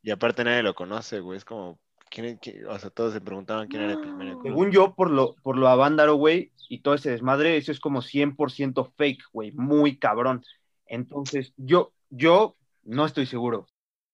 [0.03, 1.37] Y aparte nadie lo conoce, güey.
[1.37, 1.79] Es como.
[2.11, 2.67] ¿quién, quién?
[2.67, 4.41] o sea, todos se preguntaban quién era el primero.
[4.43, 8.03] Según yo, por lo, por lo avándaro, güey, y todo ese desmadre, eso es como
[8.03, 9.53] 100% fake, güey.
[9.53, 10.45] Muy cabrón.
[10.87, 13.67] Entonces, yo, yo no estoy seguro.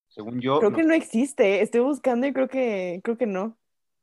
[0.08, 0.58] Según yo.
[0.58, 0.76] Creo no.
[0.76, 1.60] que no existe.
[1.60, 3.58] Estoy buscando y creo que, creo que no.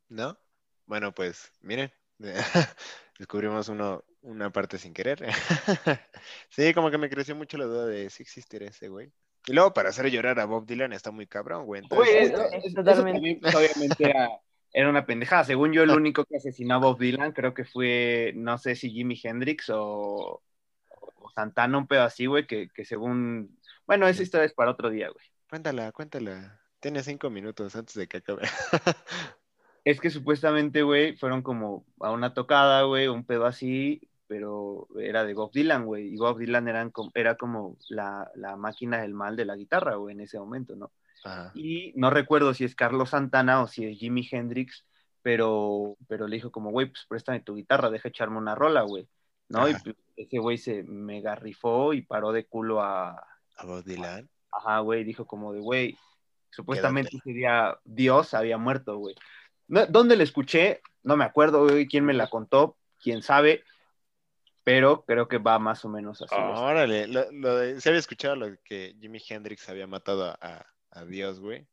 [0.10, 0.38] ¿No?
[0.86, 1.92] Bueno, pues, miren.
[3.20, 5.26] Descubrimos uno, una parte sin querer.
[6.50, 9.12] sí, como que me creció mucho la duda de si existiera ese güey.
[9.48, 11.82] Y luego para hacer llorar a Bob Dylan está muy cabrón, güey.
[11.84, 12.92] Entonces, güey, es, es, totalmente.
[12.92, 14.30] Eso también, pues, obviamente era,
[14.74, 15.44] era una pendejada.
[15.46, 18.90] Según yo, el único que asesinó a Bob Dylan creo que fue, no sé si
[18.90, 20.42] Jimi Hendrix o,
[20.90, 23.58] o Santana, un pedo así, güey, que, que según...
[23.88, 25.26] Bueno, esa historia es para otro día, güey.
[25.50, 26.60] Cuéntala, cuéntala.
[26.80, 28.44] Tiene cinco minutos antes de que acabe.
[29.84, 35.24] Es que supuestamente, güey, fueron como a una tocada, güey, un pedo así, pero era
[35.24, 39.14] de Bob Dylan, güey, y Bob Dylan eran como- era como la, la máquina del
[39.14, 40.92] mal de la guitarra, güey, en ese momento, ¿no?
[41.24, 41.52] Ajá.
[41.54, 44.88] Y no recuerdo si es Carlos Santana o si es Jimi Hendrix,
[45.22, 49.08] pero, pero le dijo como, güey, pues préstame tu guitarra, deja echarme una rola, güey,
[49.50, 49.68] ¿no?
[49.70, 49.82] Y Ajá.
[49.84, 53.24] pues, ese güey se mega rifó y paró de culo a,
[53.58, 54.30] A Bob Dylan.
[54.52, 55.98] Ajá, güey, dijo como de, güey,
[56.50, 59.16] supuestamente ese día Dios había muerto, güey.
[59.68, 60.82] No- ¿Dónde la escuché?
[61.04, 63.64] No me acuerdo, güey, quién me la contó, quién sabe,
[64.64, 66.34] pero creo que va más o menos así.
[66.36, 66.48] güey.
[66.48, 70.66] Órale, lo, lo de, se había escuchado lo de que Jimi Hendrix había matado a,
[70.92, 71.68] a- Dios, güey.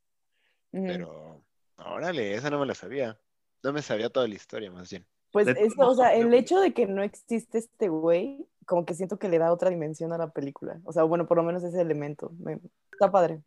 [0.73, 1.45] Pero,
[1.77, 3.19] órale, esa no me la sabía.
[3.63, 5.07] No me sabía toda la historia, más bien.
[5.33, 9.19] Pues eso, o sea, el hecho de que no existe este güey, como que siento
[9.19, 10.81] que le da otra dimensión a la película.
[10.85, 12.31] O sea, bueno, por lo menos ese elemento.
[12.39, 12.61] Me-
[12.93, 13.43] Está padre.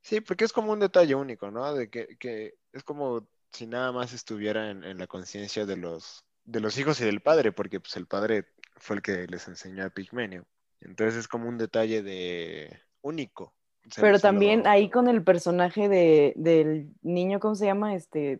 [0.00, 1.74] Sí, porque es como un detalle único, ¿no?
[1.74, 6.24] De que, que es como si nada más estuviera en, en la conciencia de los,
[6.44, 9.84] de los hijos y del padre, porque pues el padre fue el que les enseñó
[9.84, 10.46] a Pigmenio.
[10.80, 12.70] Entonces es como un detalle de
[13.02, 13.54] único.
[13.90, 17.94] Se- Pero también lo- ahí con el personaje de, del niño, ¿cómo se llama?
[17.94, 18.38] Este,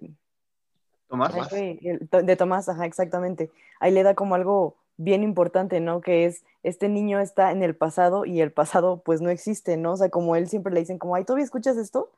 [1.09, 1.35] Tomás.
[1.51, 3.51] De Tomás, ajá, exactamente.
[3.81, 6.01] Ahí le da como algo bien importante, ¿no?
[6.01, 9.93] Que es, este niño está en el pasado y el pasado pues no existe, ¿no?
[9.93, 12.11] O sea, como él siempre le dicen como, ay, ¿todavía escuchas esto?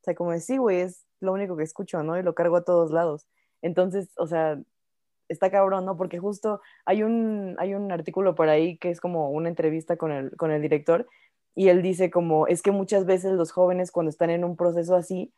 [0.00, 2.18] O sea, como de, sí, güey, es lo único que escucho, ¿no?
[2.18, 3.26] Y lo cargo a todos lados.
[3.62, 4.60] Entonces, o sea,
[5.28, 5.96] está cabrón, ¿no?
[5.96, 10.12] Porque justo hay un, hay un artículo por ahí que es como una entrevista con
[10.12, 11.06] el, con el director
[11.54, 14.96] y él dice como, es que muchas veces los jóvenes cuando están en un proceso
[14.96, 15.32] así,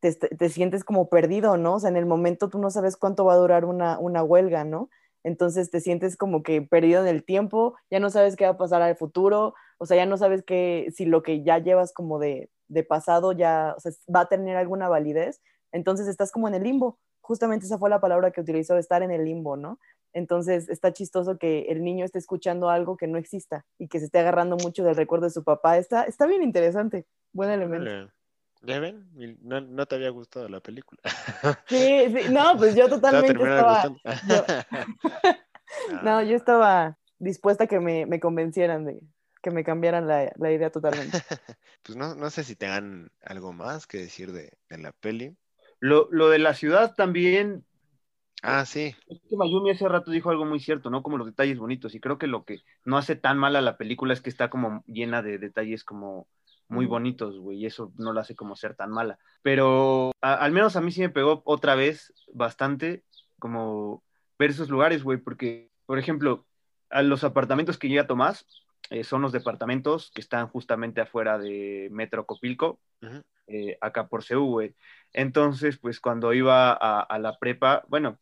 [0.00, 1.74] te, te sientes como perdido, ¿no?
[1.74, 4.64] O sea, en el momento tú no sabes cuánto va a durar una, una huelga,
[4.64, 4.90] ¿no?
[5.24, 8.58] Entonces te sientes como que perdido en el tiempo, ya no sabes qué va a
[8.58, 12.18] pasar al futuro, o sea, ya no sabes que, si lo que ya llevas como
[12.18, 16.54] de, de pasado ya o sea, va a tener alguna validez, entonces estás como en
[16.54, 16.98] el limbo.
[17.20, 19.78] Justamente esa fue la palabra que utilizó, estar en el limbo, ¿no?
[20.14, 24.06] Entonces está chistoso que el niño esté escuchando algo que no exista y que se
[24.06, 25.76] esté agarrando mucho del recuerdo de su papá.
[25.76, 28.10] Está, está bien interesante, buen elemento.
[28.62, 29.08] ¿Ya ven?
[29.42, 31.00] No, no te había gustado la película.
[31.68, 31.76] Sí,
[32.14, 33.92] sí, no, pues yo a totalmente estaba,
[36.02, 39.00] no, yo estaba dispuesta a que me, me convencieran de
[39.42, 41.18] que me cambiaran la, la idea totalmente.
[41.82, 45.36] Pues no, no sé si tengan algo más que decir de, de la peli.
[45.80, 47.64] Lo, lo de la ciudad también,
[48.42, 48.94] Ah, sí.
[49.06, 51.02] es que Mayumi hace rato dijo algo muy cierto, ¿no?
[51.02, 54.12] Como los detalles bonitos, y creo que lo que no hace tan mala la película
[54.12, 56.28] es que está como llena de detalles como
[56.68, 59.18] muy bonitos, güey, y eso no lo hace como ser tan mala.
[59.42, 63.04] Pero a- al menos a mí sí me pegó otra vez bastante
[63.38, 64.02] como
[64.38, 66.46] ver esos lugares, güey, porque, por ejemplo,
[66.90, 68.46] a los apartamentos que llega Tomás
[68.90, 72.80] eh, son los departamentos que están justamente afuera de Metro Copilco,
[73.46, 74.74] eh, acá por CEU, güey.
[75.12, 78.18] Entonces, pues cuando iba a, a la prepa, bueno,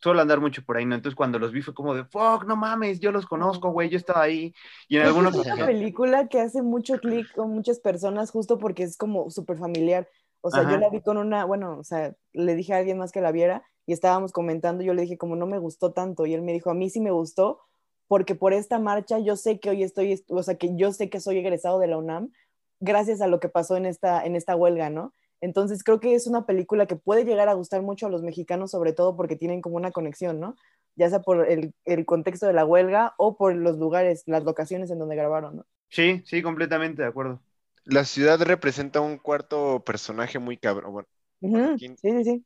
[0.00, 0.94] suelo andar mucho por ahí, ¿no?
[0.94, 3.96] Entonces cuando los vi fue como de, fuck, no mames, yo los conozco, güey, yo
[3.96, 4.54] estaba ahí.
[4.88, 5.34] Y en algunos...
[5.34, 9.58] es una película que hace mucho clic con muchas personas justo porque es como súper
[9.58, 10.08] familiar.
[10.40, 10.72] O sea, Ajá.
[10.72, 13.32] yo la vi con una, bueno, o sea, le dije a alguien más que la
[13.32, 16.52] viera y estábamos comentando, yo le dije como no me gustó tanto y él me
[16.52, 17.60] dijo, a mí sí me gustó
[18.08, 21.20] porque por esta marcha yo sé que hoy estoy, o sea, que yo sé que
[21.20, 22.32] soy egresado de la UNAM
[22.80, 25.12] gracias a lo que pasó en esta, en esta huelga, ¿no?
[25.40, 28.70] Entonces creo que es una película que puede llegar a gustar mucho a los mexicanos,
[28.70, 30.56] sobre todo porque tienen como una conexión, ¿no?
[30.96, 34.90] Ya sea por el, el contexto de la huelga o por los lugares, las locaciones
[34.90, 35.66] en donde grabaron, ¿no?
[35.88, 37.40] Sí, sí, completamente de acuerdo.
[37.84, 40.92] La ciudad representa un cuarto personaje muy cabrón.
[40.92, 41.08] Bueno,
[41.40, 42.44] Ujú, ¿quién- Sí, sí, sí.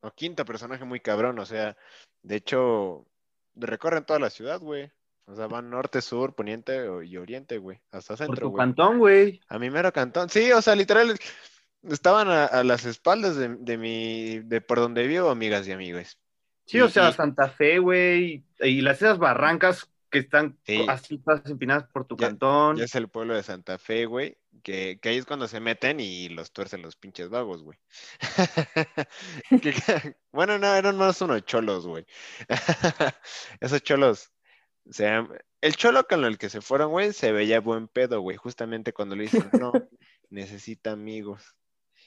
[0.00, 1.38] o quinto personaje muy cabrón.
[1.38, 1.76] O sea,
[2.22, 3.06] de hecho,
[3.54, 4.90] recorren toda la ciudad, güey.
[5.26, 7.80] O sea, van norte, sur, poniente y oriente, güey.
[7.90, 8.60] Hasta Por centro, tu güey.
[8.60, 9.40] cantón, güey.
[9.48, 10.28] A mi mero cantón.
[10.28, 11.18] Sí, o sea, literal,
[11.90, 16.18] estaban a, a las espaldas de, de mi, de por donde vivo, amigas y amigos.
[16.66, 20.84] Sí, o sea, Santa Fe, güey, y las esas barrancas que están Sí.
[20.88, 22.76] así todas empinadas por tu Ya- cantón.
[22.76, 26.00] Ya es el pueblo de Santa Fe, güey, que, que ahí es cuando se meten
[26.00, 27.78] y los tuercen los pinches vagos, güey.
[30.32, 32.04] Bueno, no, eran más unos cholos, güey.
[33.60, 34.32] Esos cholos,
[34.88, 35.26] o sea,
[35.60, 39.16] el cholo con el que se fueron, güey, se veía buen pedo, güey, justamente cuando
[39.16, 39.72] le dicen, no,
[40.30, 41.54] necesita amigos.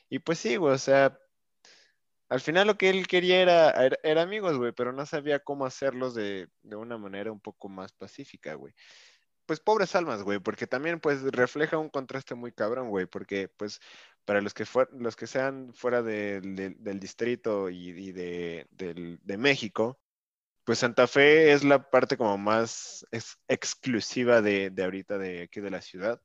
[0.09, 1.17] Y pues sí, güey, o sea,
[2.29, 3.71] al final lo que él quería era,
[4.03, 7.91] era, amigos, güey, pero no sabía cómo hacerlos de, de una manera un poco más
[7.93, 8.73] pacífica, güey
[9.45, 13.79] pues pobres almas, güey, porque también pues refleja un contraste muy cabrón, güey, porque pues
[14.23, 19.99] para los que, los que sean fuera del- distrito y, de, de México,
[20.65, 25.71] pues Santa Fe es la parte como más ex- exclusiva de ahorita de aquí de
[25.71, 26.21] la ciudad.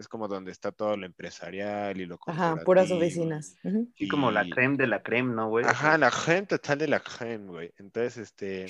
[0.00, 3.56] Es como donde está todo lo empresarial y lo Ajá, puras corporativo oficinas.
[3.96, 5.66] Sí, como la y- creme de la creme, ¿no, güey?
[5.66, 7.74] Ajá, la gente tal de la creme, güey.
[7.76, 8.66] Entonces, este,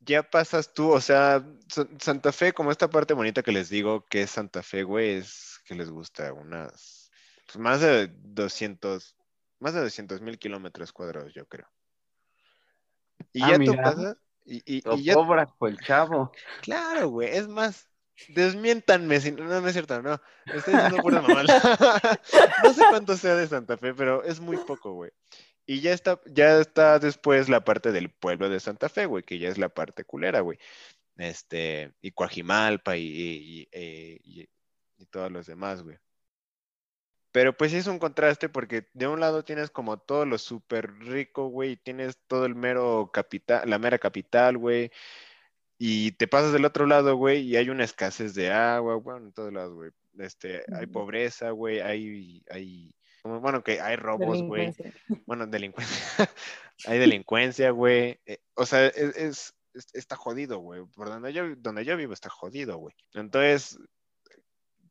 [0.00, 4.04] ya pasas tú, o sea, Sa- Santa Fe, como esta parte bonita que les digo
[4.06, 7.10] que es Santa Fe, güey, es que les gusta unas,
[7.46, 9.16] pues, más de 200,
[9.58, 11.66] más de 200 mil kilómetros cuadrados, yo creo.
[13.32, 13.82] Y Ah, ya tú mira.
[13.82, 16.32] pasas, y, y, Lo y ya, cobras por el chavo.
[16.60, 17.88] claro, güey, es más,
[18.28, 21.42] desmiéntanme, si no, no es cierto, no, estoy diciendo pura mamá.
[22.64, 25.10] No sé cuánto sea de Santa Fe, pero es muy poco, güey.
[25.66, 29.38] Y ya está, ya está después la parte del pueblo de Santa Fe, güey, que
[29.38, 30.58] ya es la parte culera, güey.
[31.16, 34.48] Este, y Coajimalpa y, y, eh, y-
[34.98, 35.98] y todos los demás, güey.
[37.32, 40.92] Pero pues sí es un contraste porque de un lado tienes como todo lo súper
[40.98, 44.90] rico, güey, y tienes todo el mero capital, la mera capital, güey.
[45.84, 49.32] Y te pasas del otro lado, güey, y hay una escasez de agua, bueno, en
[49.32, 49.90] todos lados, güey.
[50.18, 54.72] Este, hay pobreza, güey, hay, hay, bueno, que hay robos, güey.
[55.26, 56.04] Bueno, delincuencia.
[56.86, 58.20] Hay delincuencia, güey.
[58.26, 60.84] Eh, o sea, es, es- es- está jodido, güey.
[60.94, 62.94] Por donde yo, donde yo vivo está jodido, güey.
[63.14, 63.76] Entonces,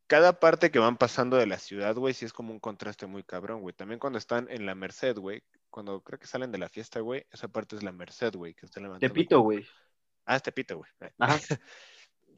[0.07, 3.23] cada parte que van pasando de la ciudad, güey, sí es como un contraste muy
[3.23, 3.73] cabrón, güey.
[3.73, 5.41] También cuando están en la Merced, güey.
[5.69, 8.65] Cuando creo que salen de la fiesta, güey, esa parte es la Merced, güey, que
[8.65, 9.13] está levantando.
[9.13, 9.65] Tepito, güey.
[10.25, 10.89] Ah, es Tepito, güey.
[11.19, 11.39] Ajá.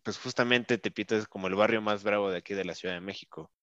[0.03, 3.01] Pues justamente Tepito es como el barrio más bravo de aquí de la Ciudad de
[3.01, 3.53] México.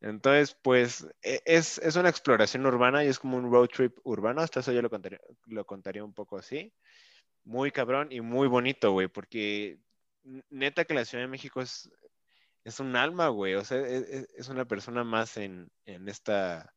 [0.00, 4.42] Entonces, pues e- es, es una exploración urbana y es como un road trip urbano.
[4.42, 6.74] Hasta eso yo lo contaría, lo contaría un poco así.
[7.44, 9.80] Muy cabrón y muy bonito, güey, porque
[10.50, 11.90] neta que la Ciudad de México es,
[12.64, 13.54] es un alma, güey.
[13.56, 16.74] O sea, es, es- es una persona más en, en esta,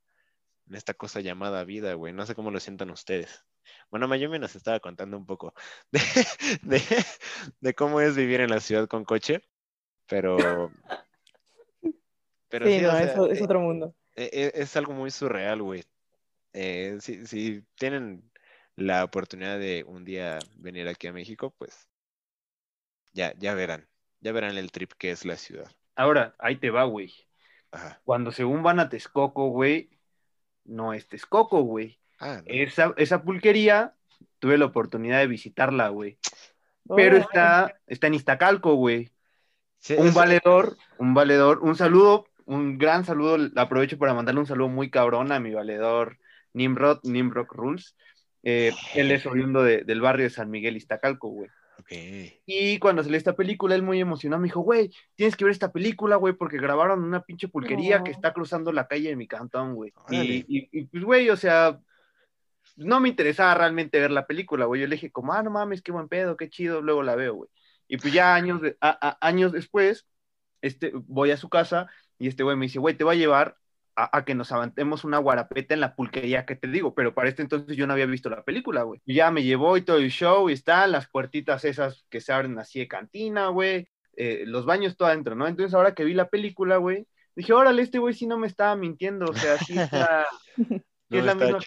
[0.68, 2.14] en esta cosa llamada vida, güey.
[2.14, 3.46] No sé cómo lo sientan ustedes.
[3.90, 5.54] Bueno, Mayumi nos estaba contando un poco
[5.92, 6.02] de,
[6.64, 6.82] de,
[7.60, 9.42] de cómo es vivir en la ciudad con coche,
[10.08, 10.72] pero...
[12.50, 13.96] Pero sí, sí, o no, sea, es eh, otro mundo.
[14.16, 15.84] eh, eh, es algo muy surreal, güey.
[16.54, 18.32] Eh, si, si tienen
[18.76, 21.90] la oportunidad de un día venir aquí a México, pues
[23.14, 23.88] ya, ya verán,
[24.20, 25.72] ya verán el trip que es la ciudad.
[25.96, 27.14] Ahora, ahí te va, güey.
[27.72, 28.02] Ajá.
[28.04, 29.92] Cuando según van a Texcoco, güey,
[30.66, 32.02] no es Texcoco, güey.
[32.24, 32.44] Ah, no.
[32.46, 33.94] Esa, esa pulquería,
[34.40, 36.18] tuve la oportunidad de visitarla, güey.
[36.96, 39.10] Pero está, está en Iztacalco, güey.
[39.80, 44.70] Sí, Un valedor, un valedor, un saludo, un gran saludo, aprovecho para mandarle un saludo
[44.70, 46.18] muy cabrón a mi valedor
[46.54, 47.96] Nimrod, Nimrod Rules.
[48.44, 51.50] Eh, él es oriundo de- del barrio de San Miguel Iztacalco, güey.
[52.46, 55.72] Y cuando salió esta película, él muy emocionado me dijo, güey, tienes que ver esta
[55.72, 58.04] película, güey, porque grabaron una pinche pulquería No.
[58.06, 59.92] que está cruzando la calle de mi cantón, güey.
[59.96, 60.24] Órale.
[60.26, 61.80] Y, y- y, pues, güey, o sea,
[62.76, 64.82] no me interesaba realmente ver la película, güey.
[64.82, 67.36] Yo le dije, como, ah, no mames, qué buen pedo, qué chido, luego la veo,
[67.36, 67.50] güey.
[67.88, 70.08] Y pues ya años, de- a- a- años después,
[70.62, 73.58] este, voy a su casa y este güey me dice, güey, te voy a llevar
[73.96, 77.30] a, a que nos avantemos una guarapeta en la pulquería que te digo, pero para
[77.30, 79.02] este entonces yo no había visto la película, güey.
[79.06, 82.34] Y ya me llevó y todo el show y están las puertitas esas que se
[82.34, 85.48] abren así de cantina, güey, eh, los baños todo adentro, ¿no?
[85.48, 88.76] Entonces ahora que vi la película, güey, dije, órale, este güey sí no me estaba
[88.76, 90.26] mintiendo, o sea, sí está...
[91.10, 91.62] No es la misma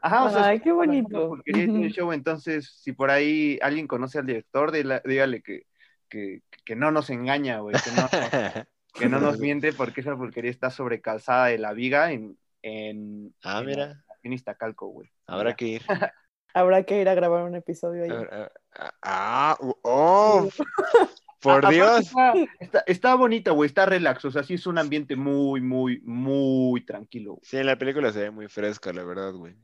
[0.00, 1.08] Ajá, o sea, Ay, qué bonito.
[1.10, 1.88] todo el Ujú.
[1.90, 5.66] show, entonces, si por ahí alguien conoce al director, dígale que,
[6.08, 8.08] que, que no nos engaña, güey, que no,
[8.94, 13.34] que no nos miente porque esa pulquería está sobre calzada de la viga en, en,
[13.42, 15.10] Ah, en- mira, en Iztacalco, güey.
[15.26, 15.82] habrá que ir.
[16.54, 18.10] Habrá que ir a grabar un episodio ahí.
[19.02, 20.48] Ah, oh,
[21.40, 22.00] por A- Dios.
[22.00, 26.00] Está, está, está bonita, güey, está relax, o sea, sí es un ambiente muy, muy,
[26.04, 27.32] muy tranquilo.
[27.34, 27.40] güey.
[27.44, 29.54] Sí, en la película se ve muy fresca, la verdad, güey.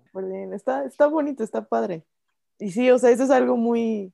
[0.52, 2.04] Está, está bonito, está padre.
[2.58, 4.12] Y sí, o sea, eso es algo muy,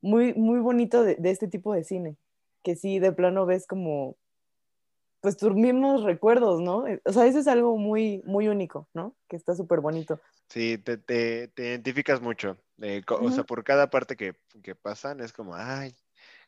[0.00, 2.16] muy, muy bonito de, de este tipo de cine.
[2.62, 4.16] Que sí, de plano ves como,
[5.20, 6.84] pues tus mismos recuerdos, ¿no?
[7.04, 9.14] O sea, eso es algo muy, muy único, ¿no?
[9.28, 10.20] Que está súper bonito.
[10.48, 12.56] Sí, te, te, te identificas mucho.
[12.80, 15.94] eh, O sea, por cada parte que, que pasan es como, ay,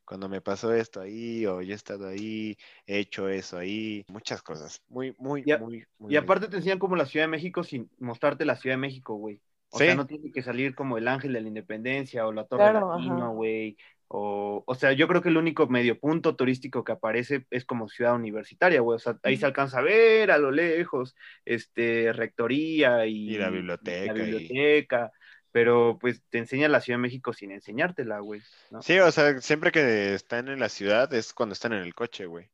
[0.07, 4.41] cuando me pasó esto ahí, o yo he estado ahí, he hecho eso ahí, muchas
[4.43, 4.81] cosas.
[4.89, 6.15] Muy, muy, Y a- muy, muy.
[6.15, 9.15] Y aparte te enseñan como la Ciudad de México sin mostrarte la Ciudad de México,
[9.17, 9.41] güey.
[9.71, 9.85] O Sí.
[9.85, 12.97] sea, no tiene que salir como el Ángel de la Independencia o la Torre Claro,
[12.97, 13.77] Latino, güey.
[14.09, 17.89] O, o sea, yo creo que el único medio punto turístico que aparece es como
[17.89, 18.95] ciudad universitaria, güey.
[18.97, 23.51] O sea, ahí se alcanza a ver a lo lejos, este, rectoría y, Y la
[23.51, 25.13] biblioteca la y- biblioteca.
[25.57, 28.43] Pero pues te enseña la Ciudad de México sin enseñártela, güey.
[28.71, 28.83] ¿no?
[28.83, 32.27] Sí, o sea, siempre que están en la ciudad es cuando están en el coche,
[32.27, 32.51] güey.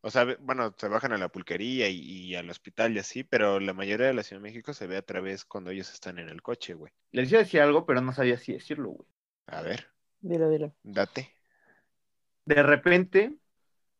[0.00, 3.60] O sea, bueno, se bajan a la pulquería y, y al hospital y así, pero
[3.60, 6.30] la mayoría de la Ciudad de México se ve a través cuando ellos están en
[6.30, 6.90] el coche, güey.
[7.10, 9.06] Les iba a decir algo, pero no sabía si decirlo, güey.
[9.48, 9.88] A ver,
[10.22, 10.74] Dilo, dilo.
[10.82, 11.28] date.
[12.46, 13.34] De repente,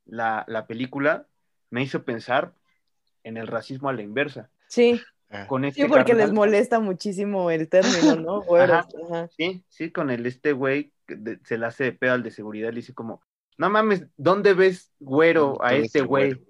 [0.07, 1.26] la, la película
[1.68, 2.55] me hizo pensar
[3.24, 4.51] en el racismo a la inversa.
[4.68, 5.03] Sí,
[5.35, 8.43] Ah, Con este sí, porque les molesta muchísimo el término, ¿no?
[8.47, 8.87] Güeros.
[9.11, 9.28] Ajá.
[9.37, 12.68] Sí, sí, con el este güey de- se le hace de pedo al de seguridad,
[12.70, 13.22] le dice como,
[13.57, 16.35] no mames, ¿dónde ves güero a ¿Dónde ves este güey?
[16.35, 16.41] güero?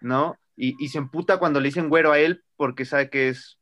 [0.00, 0.36] ¿No?
[0.56, 3.58] Y, y se emputa cuando le dicen güero a él porque sabe que es,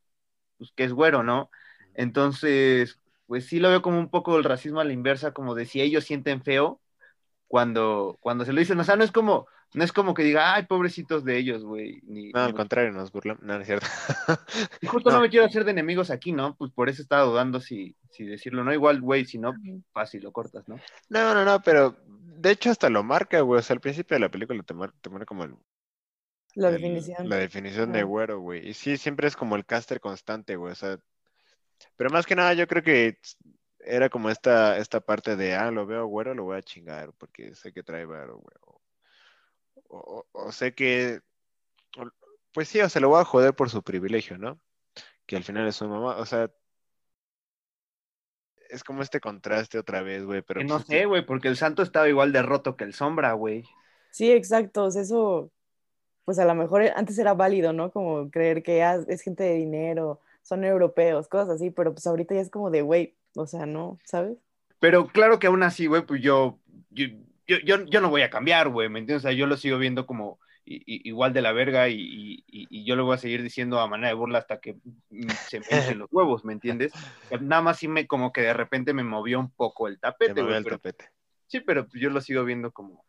[0.56, 1.50] pues, que es güero, ¿no?
[1.94, 5.66] Entonces, pues sí lo veo como un poco el racismo a la inversa, como de
[5.66, 6.80] si ellos sienten feo
[7.48, 10.54] cuando, cuando se lo dicen, o sea, no es como, no es como que diga,
[10.54, 12.00] ay, pobrecitos de ellos, güey.
[12.04, 13.42] Ni, No, al contrario, nos burlamos.
[13.42, 13.86] No, no es cierto.
[14.80, 15.16] y justo no.
[15.16, 15.22] no.
[15.22, 16.56] me quiero hacer de enemigos aquí, ¿no?
[16.56, 18.72] Pues por eso estaba dudando si, si decirlo, ¿no?
[18.72, 19.52] Igual, güey, si no,
[19.92, 20.76] fácil, lo cortas, ¿no?
[21.08, 23.60] No, no, no, pero de hecho hasta lo marca, güey.
[23.60, 25.54] O sea, al principio de la película te, mar- te pone como el-
[26.54, 27.28] La el- definición.
[27.28, 28.68] la definición de güero, güey.
[28.68, 30.72] Y sí, siempre es como el caster constante, güey.
[30.72, 30.98] O sea,
[31.96, 33.18] pero más que nada yo creo que
[33.78, 37.54] era como esta, esta parte de, ah, lo veo güero, lo voy a chingar porque
[37.54, 38.56] sé que trae varo, güey.
[39.90, 41.20] O, o- sé que,
[41.98, 42.10] o-
[42.52, 44.60] pues sí, o sea, lo voy a joder por su privilegio, ¿no?
[45.26, 46.50] Que al final es su mamá, o sea,
[48.70, 51.56] es como este contraste otra vez, güey, pero Que no pues, sé, güey, porque el
[51.56, 53.64] santo estaba igual de roto que el sombra, güey.
[54.10, 54.84] Sí, exacto.
[54.84, 55.50] o sea, eso,
[56.24, 57.90] pues a lo mejor antes era válido, ¿no?
[57.90, 62.34] Como creer que ah, es gente de dinero, son europeos, cosas así, pero pues ahorita
[62.34, 64.38] ya es como de, güey, o sea, no, ¿sabes?
[64.78, 66.58] Pero claro que aún así, güey, pues yo,
[66.90, 67.06] yo,
[67.58, 69.24] yo, yo, yo no voy a cambiar, güey, ¿me entiendes?
[69.24, 73.04] O sea, yo lo sigo viendo como igual de la verga y, y- yo lo
[73.04, 74.74] voy a seguir diciendo a manera de burla hasta que
[75.10, 76.92] mm, se me hinchen los huevos, ¿me entiendes?
[77.40, 80.42] Nada más sí me como que de repente me movió un poco el te tapete,
[80.42, 81.10] movió el pero- tapete.
[81.46, 83.04] sí, pero yo lo sigo viendo como,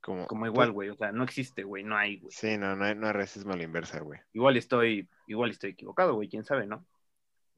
[0.00, 2.32] Como, como igual, güey, o sea, no existe, güey, no hay, güey.
[2.32, 4.20] Sí, no, no hay, no hay racismo a la inversa, güey.
[4.32, 6.86] Igual estoy, igual estoy equivocado, güey, quién sabe, ¿no?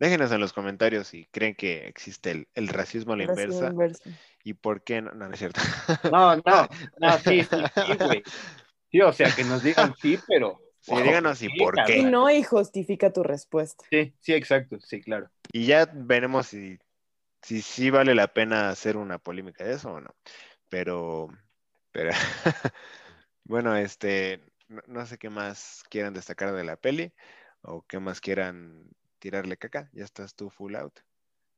[0.03, 3.71] Déjenos en los comentarios si creen que existe el, el racismo a la Racismo inversa
[3.71, 4.11] inverso.
[4.43, 5.61] y por qué no, no, no es cierto.
[6.11, 8.23] No, no, no, sí, sí, sí, güey.
[8.91, 10.61] Sí, o sea, que nos digan sí, pero...
[10.81, 11.99] Sí, díganos y por qué.
[11.99, 13.85] Y no, y justifica tu respuesta.
[13.91, 15.31] Sí, sí, exacto, sí, claro.
[15.53, 16.81] Y ya veremos si,
[17.41, 20.13] si sí vale la pena hacer una polémica de eso o no.
[20.69, 21.29] Pero,
[21.93, 22.11] pero
[23.45, 27.13] bueno, este, no, no sé qué más quieran destacar de la peli
[27.61, 28.91] o qué más quieran
[29.23, 29.89] tirarle caca.
[29.93, 30.99] Ya estás tú full out.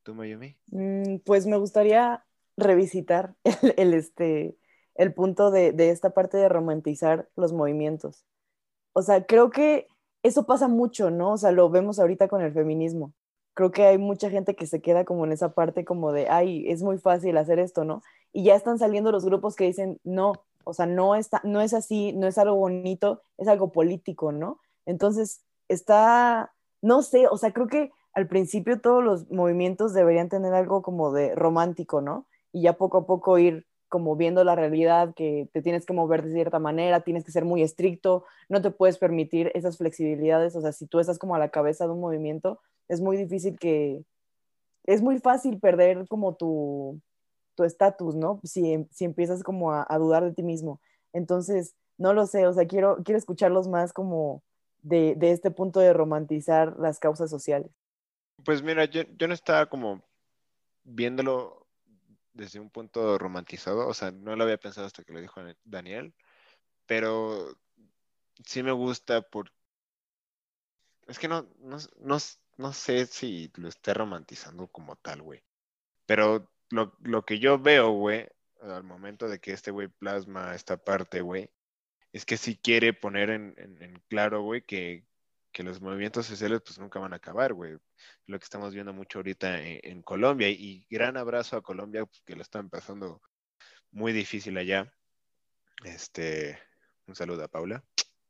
[0.03, 0.59] ¿Tú, Mayumi?
[0.67, 2.25] Mm, Pues me gustaría
[2.59, 4.57] revisitar el, el, este,
[4.95, 8.27] el punto de, de esta parte de romantizar los movimientos.
[8.93, 9.89] O sea, creo que
[10.23, 11.33] eso pasa mucho, ¿no?
[11.33, 13.15] O sea, lo vemos ahorita con el feminismo.
[13.55, 16.65] Creo que hay mucha gente que se queda como en esa parte como de, ay,
[16.69, 18.03] es muy fácil hacer esto, ¿no?
[18.33, 20.33] Y ya están saliendo los grupos que dicen, no,
[20.65, 24.61] o sea, no, está, no es así, no es algo bonito, es algo político, ¿no?
[24.87, 26.54] Entonces, está,
[26.85, 31.13] no sé, o sea, creo que al principio todos los movimientos deberían tener algo como
[31.13, 32.27] de romántico, ¿no?
[32.53, 36.23] Y ya poco a poco ir como viendo la realidad, que te tienes que mover
[36.23, 40.61] de cierta manera, tienes que ser muy estricto, no te puedes permitir esas flexibilidades, o
[40.61, 44.05] sea, si tú estás como a la cabeza de un movimiento, es muy difícil que,
[44.85, 47.01] es muy fácil perder como tu
[47.55, 48.41] tu estatus, ¿no?
[48.45, 50.81] Si, si empiezas como a, a, dudar de ti mismo.
[51.13, 54.43] Entonces, no lo sé, o sea, quiero, quiero escucharlos más como
[54.85, 57.71] de, este punto de romantizar las causas sociales.
[58.45, 60.05] Pues mira, yo, yo no estaba como
[60.85, 61.67] viéndolo
[62.33, 66.15] desde un punto romantizado, o sea, no lo había pensado hasta que lo dijo Daniel,
[66.87, 67.57] pero
[68.45, 69.51] sí me gusta por...
[71.07, 72.19] Es que no, no, no,
[72.57, 75.43] no sé si lo esté romantizando como tal, güey.
[76.07, 78.29] Pero lo, lo que yo veo, güey,
[78.61, 81.51] al momento de que este güey plasma esta parte, güey,
[82.15, 85.05] es que sí quiere poner en, claro, güey, que,
[85.51, 87.77] que, los movimientos sociales pues nunca van a acabar, güey.
[88.27, 90.49] Lo que estamos viendo mucho ahorita en, en Colombia.
[90.49, 93.21] Y, gran abrazo a Colombia, pues, que lo están pasando
[93.91, 94.95] muy difícil allá.
[95.85, 96.57] Este,
[97.09, 97.83] un saludo a Paula.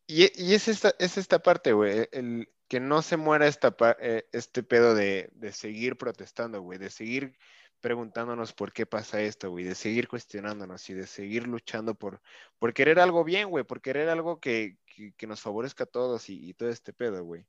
[0.07, 4.27] Y, y es, esta, es esta parte, güey, el que no se muera esta, eh,
[4.33, 7.37] este pedo de, de seguir protestando, güey, de seguir
[7.85, 12.23] preguntándonos por qué pasa esto, güey, de seguir cuestionándonos y de seguir luchando por,
[12.59, 16.31] por querer algo bien, güey, por querer algo que, que, que nos favorezca a todos
[16.31, 17.45] y, y, todo este pedo, güey.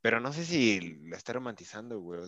[0.00, 2.22] Pero no sé si la está romantizando, güey.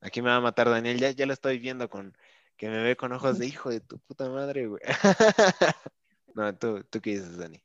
[0.00, 2.16] Aquí me va a matar Daniel, ya, ya lo estoy viendo con
[2.56, 4.80] que me ve con ojos de hijo de tu puta madre, güey.
[6.34, 7.62] no, ¿tú, ¿tú qué dices, Dani?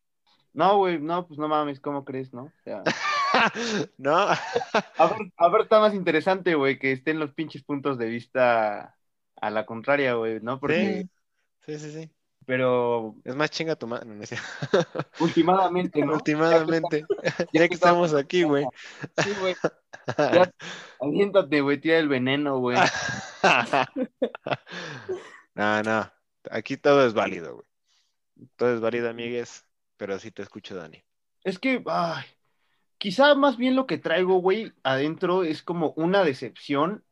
[0.52, 2.44] No, güey, no, pues no mames, ¿cómo crees, no?
[2.44, 2.84] O sea...
[3.98, 4.18] no.
[4.18, 8.97] a, ver, a ver, está más interesante, güey, que estén los pinches puntos de vista
[9.42, 10.60] a la contraria, güey, ¿no?
[10.60, 11.08] Porque
[11.66, 11.92] sí, sí, sí.
[11.92, 12.12] sí.
[12.46, 14.14] pero Es más chinga tu mano.
[14.14, 14.22] ¿no?
[15.20, 16.14] últimamente, ¿no?
[16.14, 17.06] Últimamente.
[17.54, 18.66] Ya que estamos aquí, güey.
[19.18, 19.56] Sí, güey.
[20.18, 20.50] Ya,
[21.02, 22.78] aviéntate, güey, tira el veneno, güey.
[25.54, 26.10] No, no.
[26.52, 27.68] Aquí todo es válido, güey.
[28.56, 29.66] Todo es válido, amigues.
[29.98, 31.04] Pero sí te escucho, Dani.
[31.44, 32.24] Es que, ay,
[32.98, 37.04] quizá más bien lo que traigo, güey, adentro es como una decepción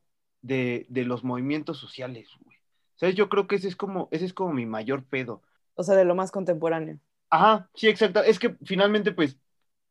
[0.45, 2.57] de, de los movimientos sociales, güey.
[2.95, 3.15] ¿Sabes?
[3.15, 5.41] Yo creo que ese es como, ese es como mi mayor pedo.
[5.75, 6.99] O sea, de lo más contemporáneo.
[7.29, 8.23] Ajá, sí, exacto.
[8.23, 9.37] Es que finalmente, pues,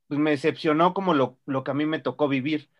[0.09, 2.71] pues me decepcionó como lo, lo que a mí me tocó vivir,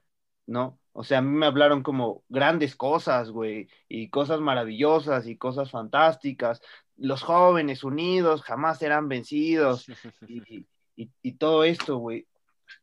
[0.47, 0.81] ¿no?
[0.93, 5.71] O sea, a mí me hablaron como grandes cosas, güey, y cosas maravillosas y cosas
[5.71, 6.63] fantásticas.
[6.97, 9.89] Los jóvenes unidos jamás serán vencidos
[10.27, 10.67] y,
[10.97, 12.29] y- y todo esto, güey.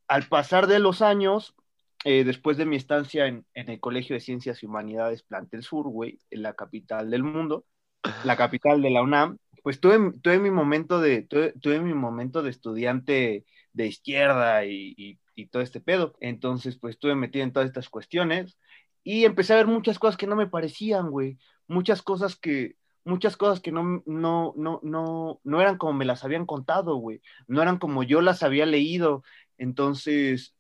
[0.08, 1.56] Al pasar de los años,
[2.06, 5.88] eh, después de mi estancia en, en el Colegio de Ciencias y Humanidades Plantel Sur,
[5.90, 7.66] güey, en la capital del mundo,
[8.24, 12.42] la capital de la UNAM, pues tuve, tuve mi momento de, tuve, tuve mi momento
[12.44, 15.20] de estudiante de izquierda y, y-
[15.52, 16.14] todo este pedo.
[16.20, 18.60] Entonces, pues estuve metido en todas estas cuestiones
[19.04, 21.40] y empecé a ver muchas cosas que no me parecían, güey.
[21.68, 22.76] Muchas cosas que,
[23.06, 27.22] muchas cosas que no, no, no, no, no eran como me las habían contado, güey.
[27.48, 29.24] No eran como yo las había leído.
[29.58, 30.56] Entonces,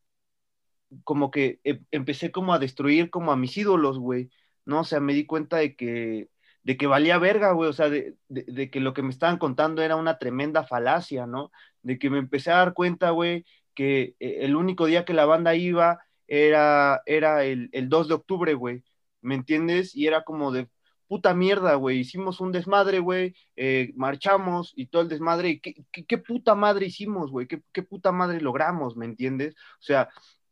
[1.04, 4.30] como que em- empecé como a destruir como a mis ídolos, güey,
[4.66, 4.82] ¿no?
[4.82, 6.30] O sea, me di cuenta de que,
[6.64, 9.82] de que valía verga, güey, o sea, de, de- que lo que me estaban contando
[9.82, 11.52] era una tremenda falacia, ¿no?
[11.82, 15.26] De que me empecé a dar cuenta, güey, que eh, el único día que la
[15.26, 18.84] banda iba era, era el, el 2 de octubre, güey,
[19.22, 19.96] ¿me entiendes?
[19.96, 20.70] Y era como de
[21.08, 26.06] puta mierda, güey, hicimos un desmadre, güey, eh, marchamos y todo el desmadre, ¿qué, qué,
[26.06, 27.48] qué puta madre hicimos, güey?
[27.48, 29.54] ¿Qué, ¿Qué puta madre logramos, ¿me entiendes?
[29.56, 30.10] O sea,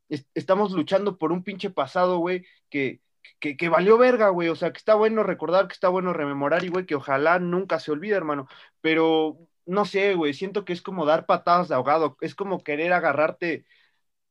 [0.09, 3.01] es- estamos luchando por un pinche pasado, güey, que,
[3.39, 4.49] que, que valió verga, güey.
[4.49, 7.79] O sea, que está bueno recordar, que está bueno rememorar y, güey, que ojalá nunca
[7.79, 8.47] se olvide, hermano.
[8.81, 12.93] Pero, no sé, güey, siento que es como dar patadas de ahogado, es como querer
[12.93, 13.65] agarrarte,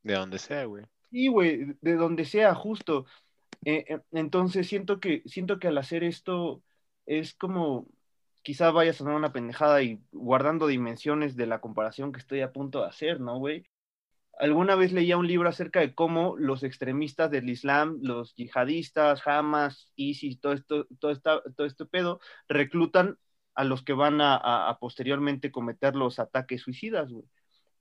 [0.02, 0.84] De donde sea, güey.
[1.10, 3.06] sí, güey, de donde sea, justo.
[3.64, 6.62] Eh, eh, entonces, siento que, siento que al hacer esto
[7.06, 7.88] es como,
[8.42, 12.52] quizá vaya a sonar una pendejada y guardando dimensiones de la comparación que estoy a
[12.52, 13.64] punto de hacer, ¿no, güey?
[14.38, 19.92] Alguna vez leía un libro acerca de cómo los extremistas del Islam, los yihadistas, Hamas,
[19.96, 23.18] ISIS, todo esto, todo esta, todo este pedo, reclutan
[23.54, 27.26] a los que van a, a, a posteriormente cometer los ataques suicidas, güey.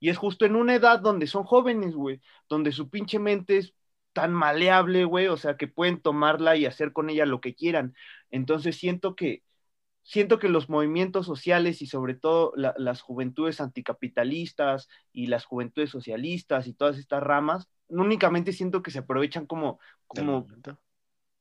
[0.00, 3.74] Y es justo en una edad donde son jóvenes, güey, donde su pinche mente es
[4.12, 7.94] tan maleable, güey, o sea, que pueden tomarla y hacer con ella lo que quieran.
[8.30, 9.42] Entonces siento que,
[10.08, 15.90] siento que los movimientos sociales y sobre todo la, las juventudes anticapitalistas y las juventudes
[15.90, 20.46] socialistas y todas estas ramas, únicamente siento que se aprovechan como, como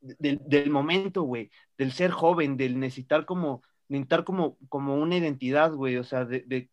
[0.02, 5.72] del, del momento, güey, del ser joven, del necesitar como, necesitar como, como una identidad,
[5.72, 6.70] güey, o sea, de, de,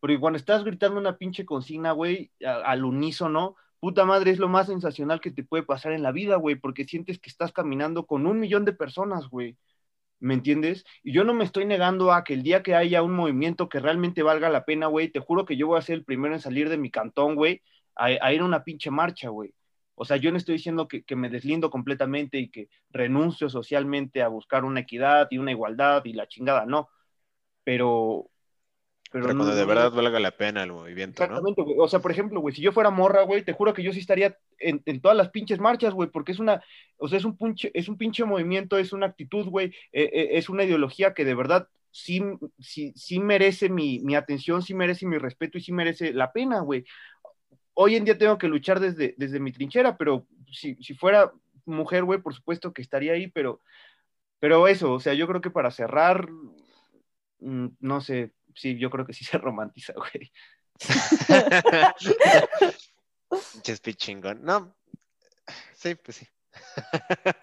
[0.00, 4.66] porque cuando estás gritando una pinche consigna, güey, al unísono, puta madre, es lo más
[4.66, 8.26] sensacional que te puede pasar en la vida, güey, porque sientes que estás caminando con
[8.26, 9.56] un millón de personas, güey.
[10.20, 10.84] ¿Me entiendes?
[11.02, 13.80] Y yo no me estoy negando a que el día que haya un movimiento que
[13.80, 16.40] realmente valga la pena, güey, te juro que yo voy a ser el primero en
[16.40, 17.62] salir de mi cantón, güey,
[17.94, 19.54] a, ir a una pinche marcha, güey.
[19.94, 24.22] O sea, yo no estoy diciendo que, que me deslindo completamente y que renuncio socialmente
[24.22, 26.90] a buscar una equidad y una igualdad y la chingada, no.
[27.64, 28.30] Pero.
[29.10, 31.34] Pero, cuando no- de verdad valga la pena el movimiento, ¿no?
[31.34, 31.76] Exactamente, güey.
[31.78, 33.98] O sea, por ejemplo, güey, si yo fuera morra, güey, te juro que yo sí
[33.98, 36.62] estaría en, en todas las pinches marchas, güey, porque es una,
[36.98, 40.28] o sea, es un pinche, es un pinche movimiento, es una actitud, güey, eh, eh,
[40.32, 42.22] es una ideología que de verdad sí,
[42.60, 46.60] sí, sí merece mi, mi atención, sí merece mi respeto y sí merece la pena,
[46.60, 46.84] güey.
[47.74, 51.32] Hoy en día tengo que luchar desde, desde mi trinchera, pero si, si fuera
[51.64, 53.60] mujer, güey, por supuesto que estaría ahí, pero,
[54.40, 56.28] pero eso, o sea, yo creo que para cerrar,
[57.40, 60.32] mm, no sé, sí, yo creo que sí se romantiza, güey.
[63.62, 64.42] Chespi chingón.
[64.42, 64.74] No,
[65.74, 66.26] sí, pues sí.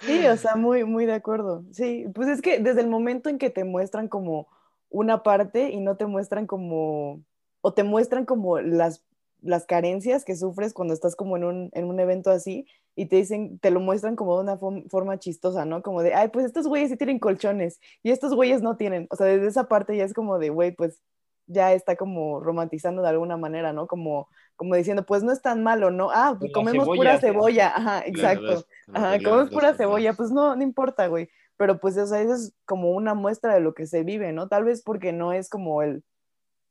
[0.02, 1.64] Sí, o sea, muy, muy de acuerdo.
[1.72, 4.48] Sí, pues es que desde el momento en que te muestran como
[4.90, 7.24] una parte y no te muestran como,
[7.62, 9.04] o te muestran como las,
[9.42, 12.66] las carencias que sufres cuando estás como en un, en un evento así
[12.96, 15.82] y te dicen, te lo muestran como de una fo- forma chistosa, ¿no?
[15.84, 19.08] Como de, ay, pues estos güeyes sí tienen colchones y estos güeyes no tienen.
[19.12, 21.02] O sea, desde esa parte ya es como de, güey, pues
[21.46, 23.88] ya está como romantizando de alguna manera, ¿no?
[23.88, 26.10] Como, como diciendo, pues no es tan malo, ¿no?
[26.12, 26.98] Ah, pues comemos cebolla.
[27.00, 28.66] pura cebolla, ajá, exacto.
[28.94, 31.30] Ajá, comemos pura cebolla, pues no, no importa, güey.
[31.56, 34.48] Pero pues, o sea, eso es como una muestra de lo que se vive, ¿no?
[34.48, 36.04] Tal vez porque no es como el,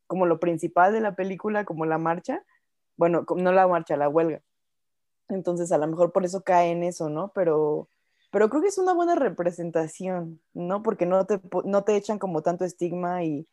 [0.06, 2.42] como lo principal de la película, como la marcha.
[2.96, 4.42] Bueno, no la marcha, la huelga.
[5.28, 7.32] Entonces, a lo mejor por eso cae en eso, ¿no?
[7.34, 7.88] Pero,
[8.30, 10.82] pero creo que es una buena representación, ¿no?
[10.82, 13.46] Porque no te, no te echan como tanto estigma y,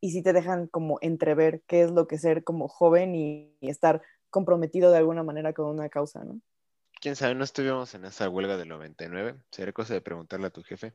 [0.00, 3.70] y sí te dejan como entrever qué es lo que ser como joven y, y
[3.70, 6.40] estar comprometido de alguna manera con una causa, ¿no?
[7.00, 9.36] Quién sabe, no estuvimos en esa huelga del 99.
[9.50, 10.94] Sería cosa de preguntarle a tu jefe.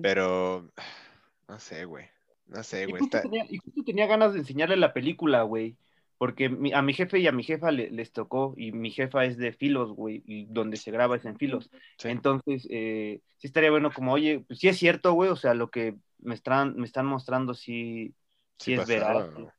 [0.00, 0.72] Pero,
[1.48, 2.06] no sé, güey.
[2.46, 3.00] No sé, Y güey.
[3.00, 3.22] justo, Está...
[3.22, 5.76] tenía, y justo tenía ganas de enseñarle la película, güey.
[6.18, 9.24] Porque mi- a mi jefe y a mi jefa le- les tocó, y mi jefa
[9.24, 11.70] es de Filos, güey, y donde se graba es en Filos.
[11.98, 12.08] sí.
[12.08, 15.70] Entonces, eh, sí estaría bueno como, oye, pues sí es cierto, güey, o sea, lo
[15.70, 18.14] que me están, me están mostrando sí,
[18.58, 19.02] sí, Sí es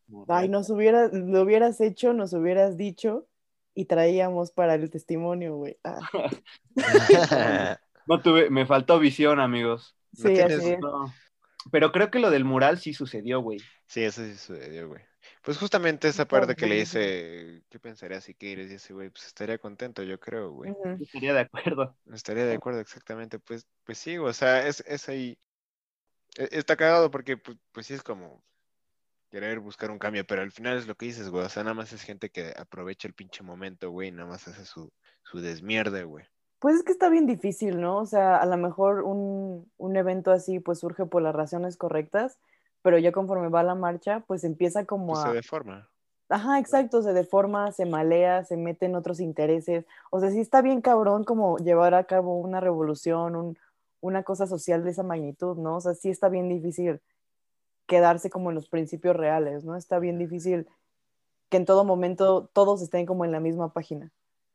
[0.07, 3.27] como Ay, nos hubieras, lo hubieras hecho, nos hubieras dicho
[3.75, 5.77] y traíamos para el testimonio, güey.
[5.83, 5.99] Ah,
[8.07, 9.95] No tuve, me faltó visión, amigos.
[10.17, 10.79] No sí, tienes- así es.
[10.79, 11.13] No.
[11.71, 13.59] Pero creo que lo del mural sí sucedió, güey.
[13.87, 15.01] Sí, eso sí sucedió, güey.
[15.47, 18.69] Pues justamente esa parte que le dice, ¿qué pensaría si quieres?
[18.69, 20.69] Y ese güey, pues estaría contento, yo creo, güey.
[20.99, 21.95] Estaría de acuerdo.
[22.11, 25.37] Estaría de acuerdo exactamente, pues, pues sí, o sea, es, es ahí,
[26.37, 28.43] e- está cagado porque pues, pues sí es como
[29.31, 31.75] querer buscar un cambio, pero al final es lo que dices, güey, o sea, nada
[31.75, 34.91] más es gente que aprovecha el pinche momento, güey, y nada más hace su,
[35.23, 36.25] su desmierde, güey.
[36.59, 37.99] Pues es que está bien difícil, ¿no?
[37.99, 42.39] O sea, a lo mejor un, un evento así pues surge por las razones correctas,
[42.88, 45.27] pero ya conforme va la marcha, pues empieza como Pues a...
[45.31, 45.89] se deforma.
[46.29, 49.85] Ajá, exacto, se deforma, se malea, se mete en otros intereses.
[50.09, 53.57] O sea, sí está bien cabrón como llevar a cabo una revolución, un-
[53.99, 55.75] una cosa social de esa magnitud, ¿no?
[55.75, 57.01] O sea, sí está bien difícil
[57.88, 59.75] quedarse como en los principios reales, ¿no?
[59.75, 60.65] Está bien difícil
[61.49, 64.13] que en todo momento todos estén como en la misma página.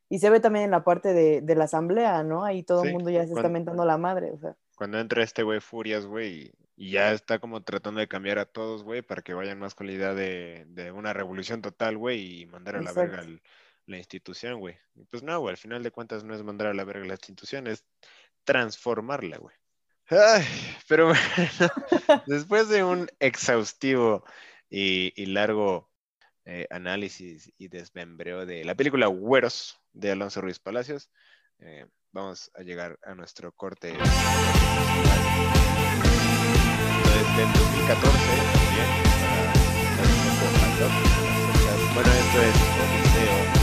[0.09, 2.45] Y se ve también en la parte de, de la asamblea, ¿no?
[2.45, 4.57] Ahí todo el mundo ya se está mentando la madre, o sea.
[4.83, 8.83] Cuando entra este güey Furias, güey, y, ya está como tratando de cambiar a todos,
[8.83, 12.47] güey, para que vayan más con la idea de, de una revolución total, güey, y
[12.47, 13.25] mandar a la verga
[13.87, 14.77] la institución, güey.
[15.09, 17.69] Pues no, güey, al final de cuentas no es mandar a la verga la institución,
[17.69, 17.85] es
[18.43, 19.55] transformarla, güey.
[20.09, 20.45] Ay,
[20.89, 21.07] pero
[22.09, 24.25] bueno, después de un exhaustivo
[24.69, 25.93] y, y largo
[26.45, 31.09] eh, análisis y desmembreo de la película Güeros de Alonso Ruiz Palacios,
[31.61, 33.89] eh, vamos a llegar a nuestro corte.
[33.89, 34.03] Desde
[37.43, 38.17] el 2014
[38.53, 38.89] también,
[39.97, 41.81] para las fechas.
[41.95, 43.62] Bueno, esto es Odiseo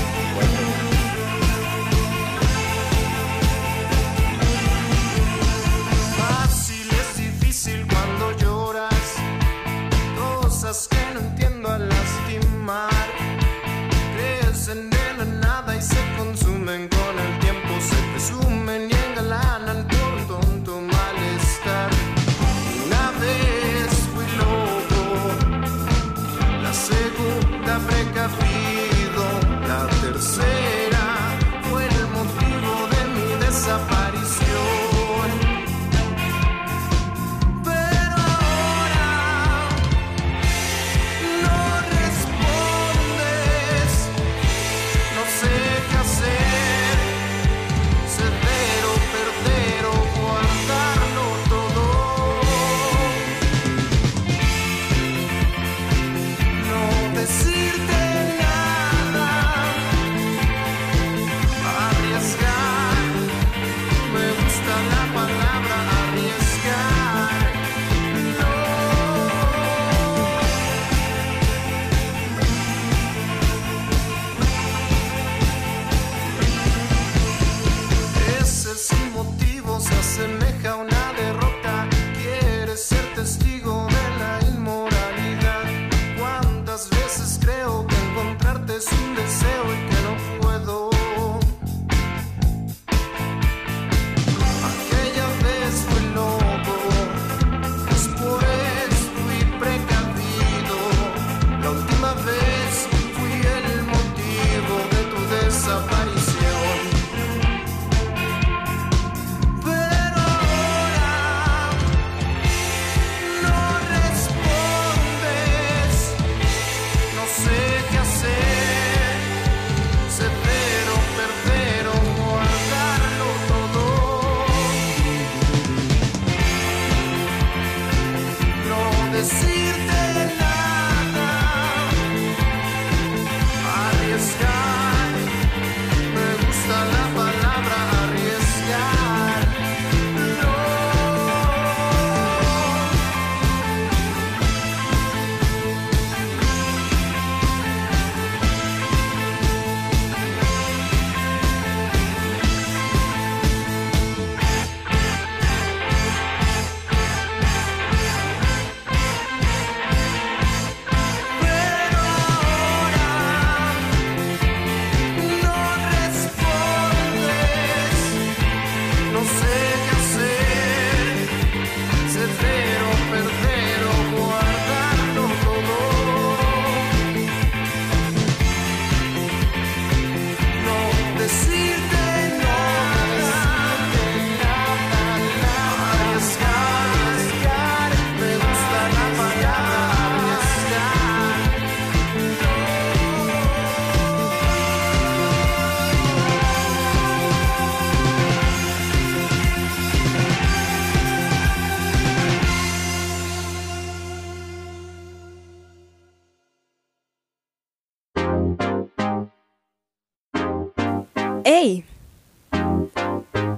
[211.52, 211.84] ¡Hey!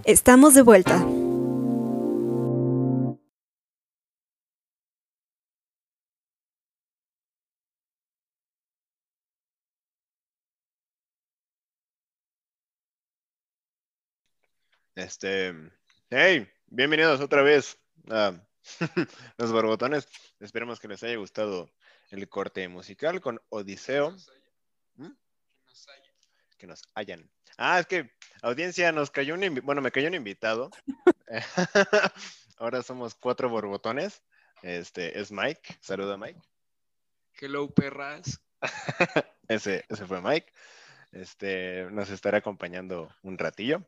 [0.06, 1.06] Estamos de vuelta.
[14.96, 15.54] Este,
[16.10, 17.78] hey, bienvenidos otra vez
[18.10, 18.42] a
[19.38, 20.08] Los Borbotones.
[20.40, 21.70] Esperemos que les haya gustado
[22.10, 24.16] el corte musical con Odiseo.
[24.96, 25.12] ¿Mm?
[26.58, 27.30] Que nos hayan.
[27.64, 28.10] Ah, es que
[28.42, 30.72] audiencia nos cayó un bueno, me cayó un invitado.
[32.58, 34.24] Ahora somos cuatro borbotones.
[34.64, 35.78] Este es Mike.
[35.80, 36.42] Saluda Mike.
[37.40, 38.42] Hello, perras.
[39.48, 40.52] Ese, ese fue Mike.
[41.12, 43.86] Este nos estará acompañando un ratillo.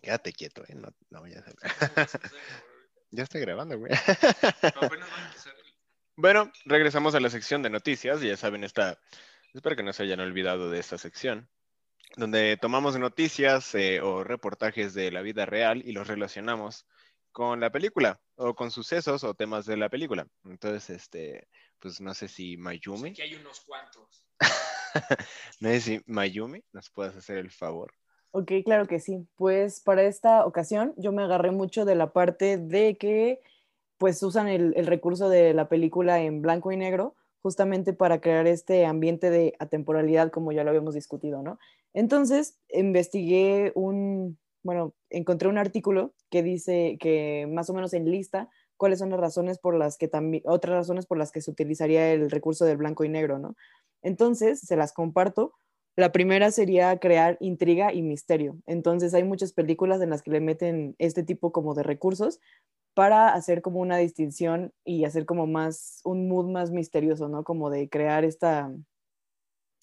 [0.00, 0.74] Quédate quieto, ¿eh?
[0.74, 2.06] No, no vayas a...
[3.10, 3.92] Ya estoy grabando, güey.
[6.16, 8.20] Bueno, regresamos a la sección de noticias.
[8.20, 8.98] Ya saben, esta.
[9.52, 11.48] Espero que no se hayan olvidado de esta sección,
[12.16, 16.86] donde tomamos noticias eh, o reportajes de la vida real y los relacionamos
[17.32, 20.26] con la película o con sucesos o temas de la película.
[20.44, 21.48] Entonces, este,
[21.78, 24.26] pues no sé si Mayumi, Aquí hay unos cuantos.
[25.60, 27.92] no sé si Mayumi nos puedas hacer el favor.
[28.32, 29.26] Ok, claro que sí.
[29.36, 33.40] Pues para esta ocasión yo me agarré mucho de la parte de que
[33.98, 38.46] pues usan el, el recurso de la película en blanco y negro justamente para crear
[38.46, 41.58] este ambiente de atemporalidad como ya lo habíamos discutido, ¿no?
[41.94, 48.98] Entonces investigué un, bueno, encontré un artículo que dice que más o menos enlista cuáles
[48.98, 52.30] son las razones por las que también, otras razones por las que se utilizaría el
[52.30, 53.54] recurso del blanco y negro, ¿no?
[54.02, 55.52] Entonces, se las comparto.
[55.96, 58.56] La primera sería crear intriga y misterio.
[58.66, 62.40] Entonces, hay muchas películas en las que le meten este tipo como de recursos
[62.94, 67.44] para hacer como una distinción y hacer como más, un mood más misterioso, ¿no?
[67.44, 68.72] Como de crear esta,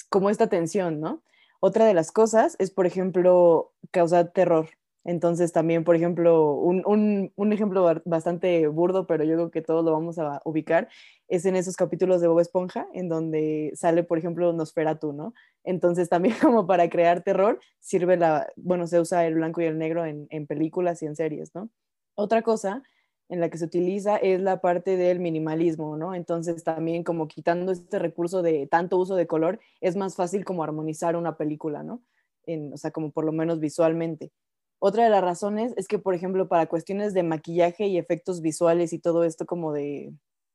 [0.10, 1.22] como esta tensión, ¿no?
[1.60, 4.70] Otra de las cosas es, por ejemplo, causar terror.
[5.04, 9.62] Entonces también, por ejemplo, un, un, un ejemplo ba- bastante burdo, pero yo creo que
[9.62, 10.90] todos lo vamos a ubicar,
[11.30, 15.34] es en esos capítulos de Bob Esponja, en donde sale, por ejemplo, Nosferatu, ¿no?
[15.64, 19.78] Entonces también como para crear terror sirve la, bueno, se usa el blanco y el
[19.78, 21.70] negro en, en películas y en series, ¿no?
[22.16, 22.84] Otra cosa
[23.30, 26.16] en la que se utiliza es la parte del minimalismo, ¿no?
[26.16, 30.64] Entonces también como quitando este recurso de tanto uso de color, es más fácil como
[30.64, 32.02] armonizar una película, ¿no?
[32.46, 34.32] En, o sea, como por lo menos visualmente.
[34.80, 38.94] Otra de las razones es que, por ejemplo, para cuestiones de maquillaje y efectos visuales
[38.94, 40.14] y todo esto como de,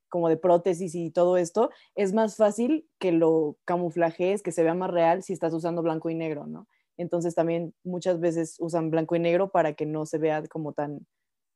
[0.09, 4.75] como de prótesis y todo esto, es más fácil que lo camuflajees, que se vea
[4.75, 6.69] más real si estás usando blanco y negro, ¿no?
[6.97, 11.07] Entonces también muchas veces usan blanco y negro para que no se vea como tan,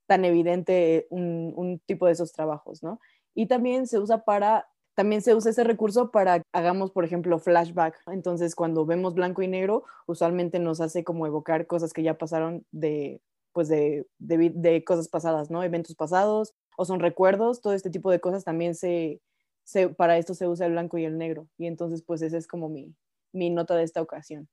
[0.06, 3.00] tan evidente un, tipo de esos trabajos, ¿no?
[3.34, 8.00] Y también se usa para, también se usa ese recurso para, hagamos, por ejemplo, flashback.
[8.06, 12.64] Entonces, cuando vemos blanco y negro, usualmente nos hace como evocar cosas que ya pasaron
[12.70, 13.20] de,
[13.52, 15.62] pues de, de, de cosas pasadas, ¿no?
[15.62, 19.20] Eventos pasados o son recuerdos, todo este tipo de cosas también se,
[19.64, 21.48] se, para esto se usa el blanco y el negro.
[21.58, 22.94] Y entonces, pues esa es como mi,
[23.32, 24.48] mi nota de esta ocasión.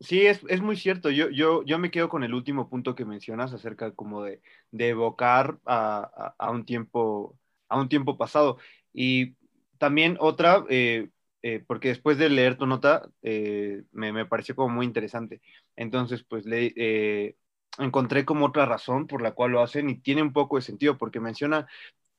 [0.00, 1.10] Sí, es, es muy cierto.
[1.10, 4.40] Yo, yo, yo me quedo con el último punto que mencionas acerca como de,
[4.70, 7.36] de evocar a, a- a un tiempo,
[7.68, 8.58] a un tiempo pasado.
[8.92, 9.34] Y
[9.78, 11.10] también otra, eh,
[11.42, 15.40] eh, porque después de leer tu nota, eh, me, me pareció como muy interesante.
[15.74, 17.36] Entonces, pues le, eh,
[17.78, 20.96] encontré como otra razón por la cual lo hacen y tiene un poco de sentido,
[20.96, 21.66] porque menciona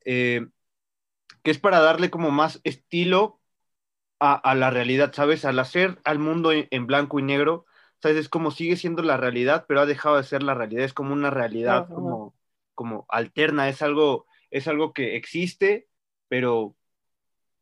[0.06, 0.48] eh,
[1.44, 3.40] que es para darle como más estilo
[4.20, 5.46] a, a la realidad, ¿sabes?
[5.46, 7.66] Al hacer al mundo en, en blanco y negro,
[8.02, 8.18] ¿sabes?
[8.18, 11.14] Es como sigue siendo la realidad, pero ha dejado de ser la realidad, es como
[11.14, 11.94] una realidad Ajá.
[11.94, 12.36] como,
[12.74, 15.88] como alterna, es algo, es algo que existe,
[16.28, 16.76] pero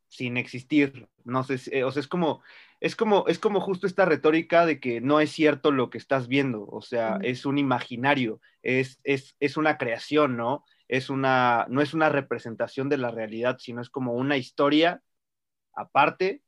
[0.08, 2.42] sin existir, no sé, eh, o sea, es como,
[2.80, 6.28] es como, es como justo esta retórica de que no es cierto lo que estás
[6.28, 10.64] viendo, o sea, es un imaginario, es, es, es una creación, ¿no?
[10.88, 15.02] Es una, no es una representación de la realidad, sino es como una historia
[15.74, 16.42] aparte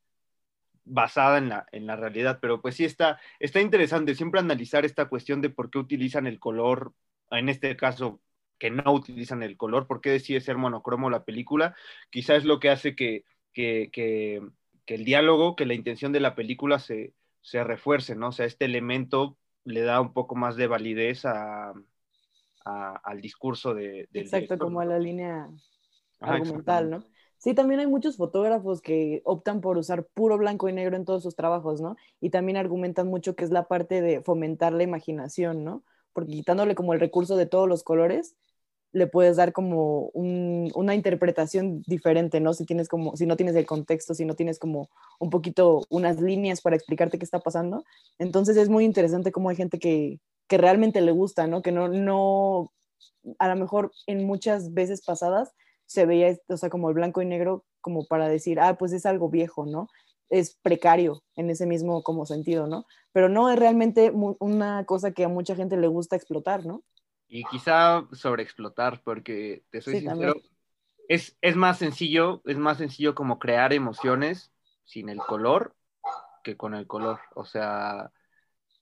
[0.89, 5.05] basada en la, en la realidad, pero pues sí está, está interesante siempre analizar esta
[5.09, 6.93] cuestión de por qué utilizan el color,
[7.31, 8.21] en este caso
[8.57, 11.75] que no utilizan el color, por qué decide ser monocromo la película,
[12.09, 13.23] quizás es lo que hace que,
[13.53, 14.41] que, que,
[14.85, 18.29] que el diálogo, que la intención de la película se, se refuerce, ¿no?
[18.29, 21.73] O sea, este elemento le da un poco más de validez a,
[22.65, 25.49] a- al discurso de, del Exacto, director, como a la línea
[26.21, 26.89] argumental.
[26.89, 27.03] ¿no?
[27.39, 31.23] Sí, también hay muchos fotógrafos que optan por usar puro blanco y negro en todos
[31.23, 31.95] sus trabajos, ¿no?
[32.19, 35.83] Y también argumentan mucho que es la parte de fomentar la imaginación, ¿no?
[36.13, 38.35] Porque quitándole como el recurso de todos los colores,
[38.93, 42.53] le puedes dar como un- una interpretación diferente, ¿no?
[42.53, 46.21] Si tienes como, si no tienes el contexto, si no tienes como un poquito unas
[46.21, 47.85] líneas para explicarte qué está pasando.
[48.19, 51.61] Entonces es muy interesante cómo hay gente que, que realmente le gusta, ¿no?
[51.61, 52.71] Que no, no,
[53.39, 55.53] a lo mejor en muchas veces pasadas
[55.89, 59.05] se veía, o sea, como el blanco y negro como para decir, ah, pues es
[59.07, 59.89] algo viejo, ¿no?
[60.29, 62.85] Es precario en ese mismo como sentido, ¿no?
[63.13, 66.83] Pero no es realmente una cosa que a mucha gente le gusta explotar, ¿no?
[67.27, 70.33] Y quizá sobreexplotar, porque te soy Sí, sincero,
[71.09, 74.53] es, es más sencillo, es más sencillo como crear emociones
[74.85, 75.75] sin el color
[76.43, 77.19] que con el color.
[77.35, 78.11] O sea,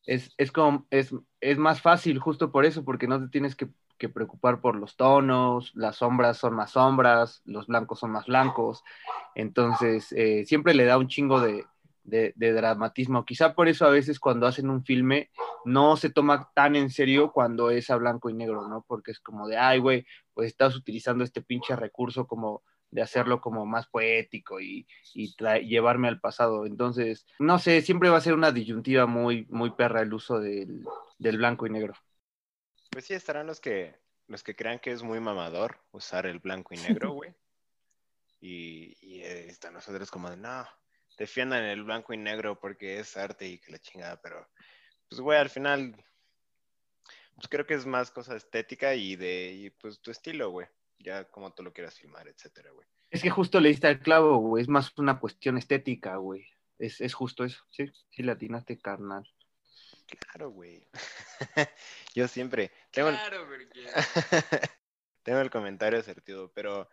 [0.05, 3.70] es, es como, es, es más fácil justo por eso, porque no te tienes que,
[3.98, 8.84] que preocupar por los tonos, las sombras son más sombras, los blancos son más blancos.
[9.36, 11.66] Entonces, eh, siempre le da un chingo de,
[12.04, 13.26] dramatismo.
[13.26, 15.30] Quizá por eso a veces cuando hacen un filme
[15.66, 18.86] no se toma tan en serio cuando es a blanco y negro, ¿no?
[18.88, 23.41] Porque es como de, ay, güey, pues estás utilizando este pinche recurso como de hacerlo
[23.41, 26.66] como más poético y, llevarme al pasado.
[26.66, 30.86] Entonces, no sé, siempre va a ser una disyuntiva muy, muy perra el uso del
[31.20, 31.93] blanco y negro.
[32.91, 33.95] Pues sí, estarán los que,
[34.27, 37.33] los que crean que es muy mamador usar el blanco y negro, güey.
[38.39, 40.67] Y, y eh, están nosotros como de, no,
[41.17, 44.47] defiendan el blanco y negro porque es arte y que la chingada, pero
[45.09, 45.95] pues güey, al final,
[47.35, 50.67] pues creo que es más cosa estética y de, y, pues tu estilo, güey.
[50.99, 52.88] Ya como tú lo quieras filmar, etcétera, güey.
[53.09, 56.45] Es que justo le diste al clavo, güey, es más una cuestión estética, güey.
[56.77, 59.27] Es, es justo eso, sí, sí le atinaste, carnal.
[60.08, 60.88] Claro, güey.
[62.16, 63.68] Yo siempre tengo el, Claro, porque
[65.24, 66.89] tengo el comentario asertivo, pero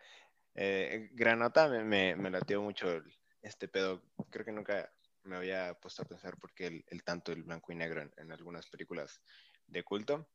[0.55, 4.03] eh, Granota me, me, me latió mucho el- este pedo.
[4.31, 4.93] Creo que nunca
[5.25, 8.13] me había puesto a pensar por qué el, el tanto el blanco y negro en,
[8.17, 9.23] en algunas películas
[9.67, 10.29] de culto.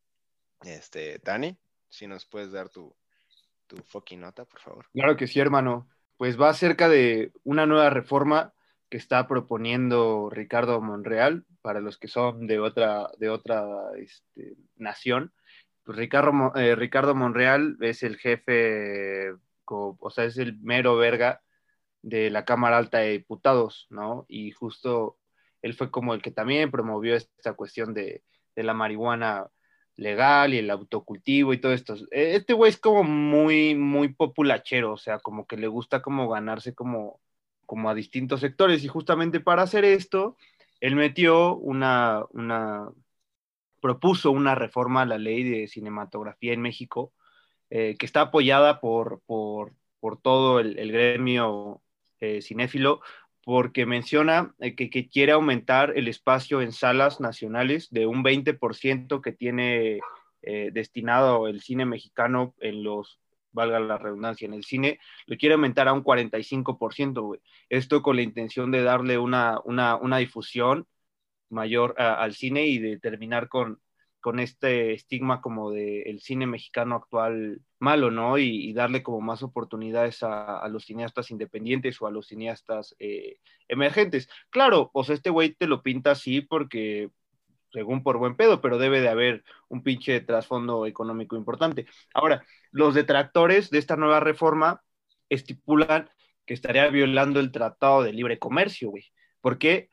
[0.64, 1.58] Este, Dani,
[1.90, 2.96] si nos puedes dar tu,
[3.68, 4.86] tu fucking nota, por favor.
[4.94, 5.90] Claro que sí, hermano.
[6.18, 8.54] Pues va acerca de una nueva reforma
[8.90, 13.66] que está proponiendo Ricardo Monreal para los que son de otra, de otra
[13.98, 15.34] este, nación.
[15.84, 19.34] Pues Ricardo, eh, Ricardo Monreal es el jefe,
[19.66, 21.42] o sea, es el mero verga
[22.02, 24.26] de la Cámara Alta de Diputados, ¿no?
[24.28, 25.18] Y justo
[25.62, 28.24] él fue como el que también promovió esta cuestión de,
[28.56, 29.48] de la marihuana
[29.96, 31.96] legal y el autocultivo y todo esto.
[32.12, 36.30] Eh, Este güey es como muy, muy populachero, o sea, como que le gusta como
[36.30, 37.20] ganarse como,
[37.70, 40.38] como a distintos sectores y justamente para hacer esto,
[40.80, 42.90] él metió una, una,
[43.80, 47.14] propuso una reforma a la ley de cinematografía en México
[47.70, 51.84] eh, que está apoyada por, por, por todo el, gremio
[52.20, 53.02] eh, cinéfilo
[53.44, 59.22] porque menciona eh, que, que quiere aumentar el espacio en salas nacionales de un 20%
[59.22, 60.00] que tiene
[60.42, 63.20] destinado el cine mexicano en los,
[63.52, 67.39] valga la redundancia, en el cine, lo quiere aumentar a un 45%, güey.
[67.70, 70.88] Esto con la intención de darle una, una, una difusión
[71.50, 73.82] mayor al cine y de terminar con,
[74.20, 78.38] con este estigma como de el cine mexicano actual malo, ¿no?
[78.38, 84.30] Y, darle como más oportunidades a, los cineastas independientes o a los cineastas eh, emergentes.
[84.50, 87.10] Claro, sea, este güey te lo pinta así porque
[87.72, 91.86] según por buen pedo, pero debe de haber un pinche trasfondo económico importante.
[92.14, 94.82] Ahora, los detractores de esta nueva reforma
[95.30, 96.10] estipulan
[96.46, 99.06] que estaría violando el Tratado de Libre Comercio, güey.
[99.42, 99.90] ¿Por qué?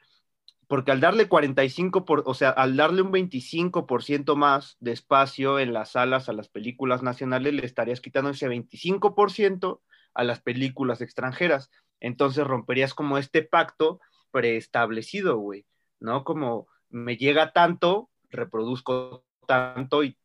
[0.69, 5.73] Porque al darle 45, por, o sea, al darle un 25% más de espacio en
[5.73, 9.81] las salas a las películas nacionales, le estarías quitando ese 25%
[10.15, 11.71] a las películas extranjeras.
[12.01, 14.01] Entonces romperías como este pacto
[14.33, 15.67] preestablecido, güey,
[16.01, 16.25] ¿no?
[16.25, 20.17] Como me llega tanto, reproduzco tanto y,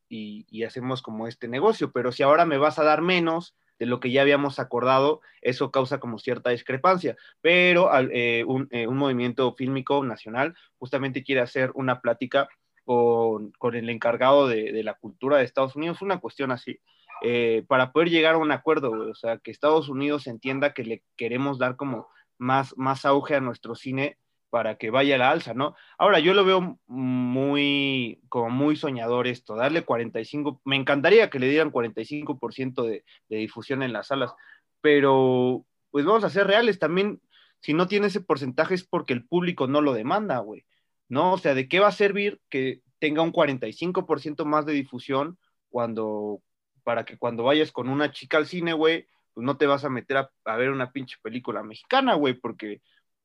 [0.65, 4.11] hacemos como este negocio, pero si ahora me vas a dar menos de lo que
[4.11, 7.15] ya habíamos acordado, eso causa como cierta discrepancia.
[7.41, 12.47] Pero eh, un, eh, un, movimiento fílmico nacional justamente quiere hacer una plática
[12.83, 16.79] con, el encargado de, de, la cultura de Estados Unidos, una cuestión así,
[17.23, 21.03] eh, para poder llegar a un acuerdo, o sea, que Estados Unidos entienda que le
[21.15, 22.07] queremos dar como
[22.37, 24.17] más, más auge a nuestro cine
[24.51, 25.75] para que vaya a la alza, ¿no?
[25.97, 31.47] Ahora, yo lo veo muy, como muy soñador esto, darle 45, me encantaría que le
[31.47, 34.33] dieran 45% de, difusión en las salas,
[34.81, 37.21] pero pues vamos a ser reales, también
[37.61, 40.65] si no tiene ese porcentaje es porque el público no lo demanda, güey,
[41.07, 41.33] ¿no?
[41.33, 45.39] O sea, ¿de qué va a servir que tenga un 45% más de difusión
[45.69, 46.41] cuando,
[46.83, 49.89] para que cuando vayas con una chica al cine, güey, pues no te vas a
[49.89, 52.81] meter a, a ver una pinche película mexicana, güey, porque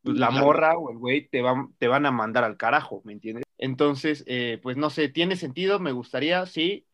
[0.07, 3.13] pues, la morra o el güey te van, te van a mandar al carajo, ¿me
[3.13, 3.45] entiendes?
[3.59, 5.79] Entonces, eh, pues no sé, ¿tiene sentido?
[5.79, 6.87] Me gustaría, sí.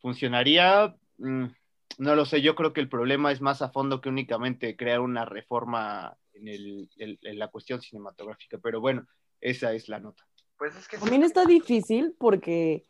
[0.00, 0.96] ¿Funcionaría?
[1.18, 1.44] Mm,
[1.98, 5.00] no lo sé, yo creo que el problema es más a fondo que únicamente crear
[5.00, 9.06] una reforma en, el- el- en la cuestión cinematográfica, pero bueno,
[9.40, 10.26] esa es la nota.
[10.58, 12.84] Pues es que También está difícil porque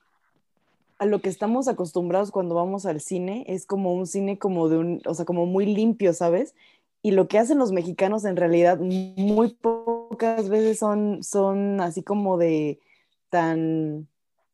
[0.98, 4.78] a lo que estamos acostumbrados cuando vamos al cine es como un cine como de
[4.78, 6.54] un, o sea, como muy limpio, ¿sabes?
[7.02, 12.38] Y lo que hacen los mexicanos en realidad muy pocas veces son, son así como
[12.38, 12.78] de
[13.28, 14.06] tan,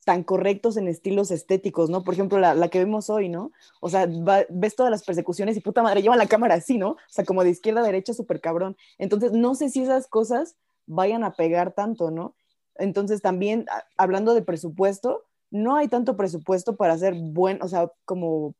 [0.07, 2.03] tan correctos en estilos estéticos, ¿no?
[2.05, 3.53] Por ejemplo, la, la que vemos hoy, ¿no?
[3.81, 6.93] O sea, va- ves todas las persecuciones y puta madre, llevan la cámara así, ¿no?
[6.93, 8.77] O sea, como de izquierda a derecha, súper cabrón.
[8.97, 12.35] Entonces, no sé si esas cosas vayan a pegar tanto, ¿no?
[12.77, 13.67] Entonces, también
[13.99, 18.55] hablando de presupuesto, no hay tanto presupuesto para hacer buen, o sea, como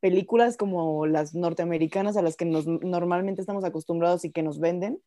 [0.00, 5.02] películas como las norteamericanas a las que nos, normalmente estamos acostumbrados y que nos venden.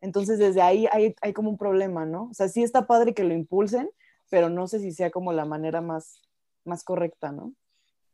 [0.00, 2.24] Entonces, desde ahí hay, hay como un problema, ¿no?
[2.30, 3.90] O sea, sí está padre que lo impulsen,
[4.30, 6.22] pero no sé si sea como la manera más,
[6.64, 7.54] más correcta, ¿no?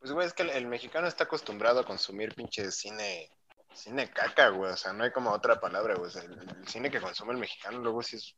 [0.00, 3.30] Pues, güey, es que el, mexicano está acostumbrado a consumir pinche cine,
[3.74, 4.72] cine caca, güey.
[4.72, 6.10] O sea, no hay como otra palabra, güey.
[6.16, 8.36] El, cine que consume el mexicano luego sí es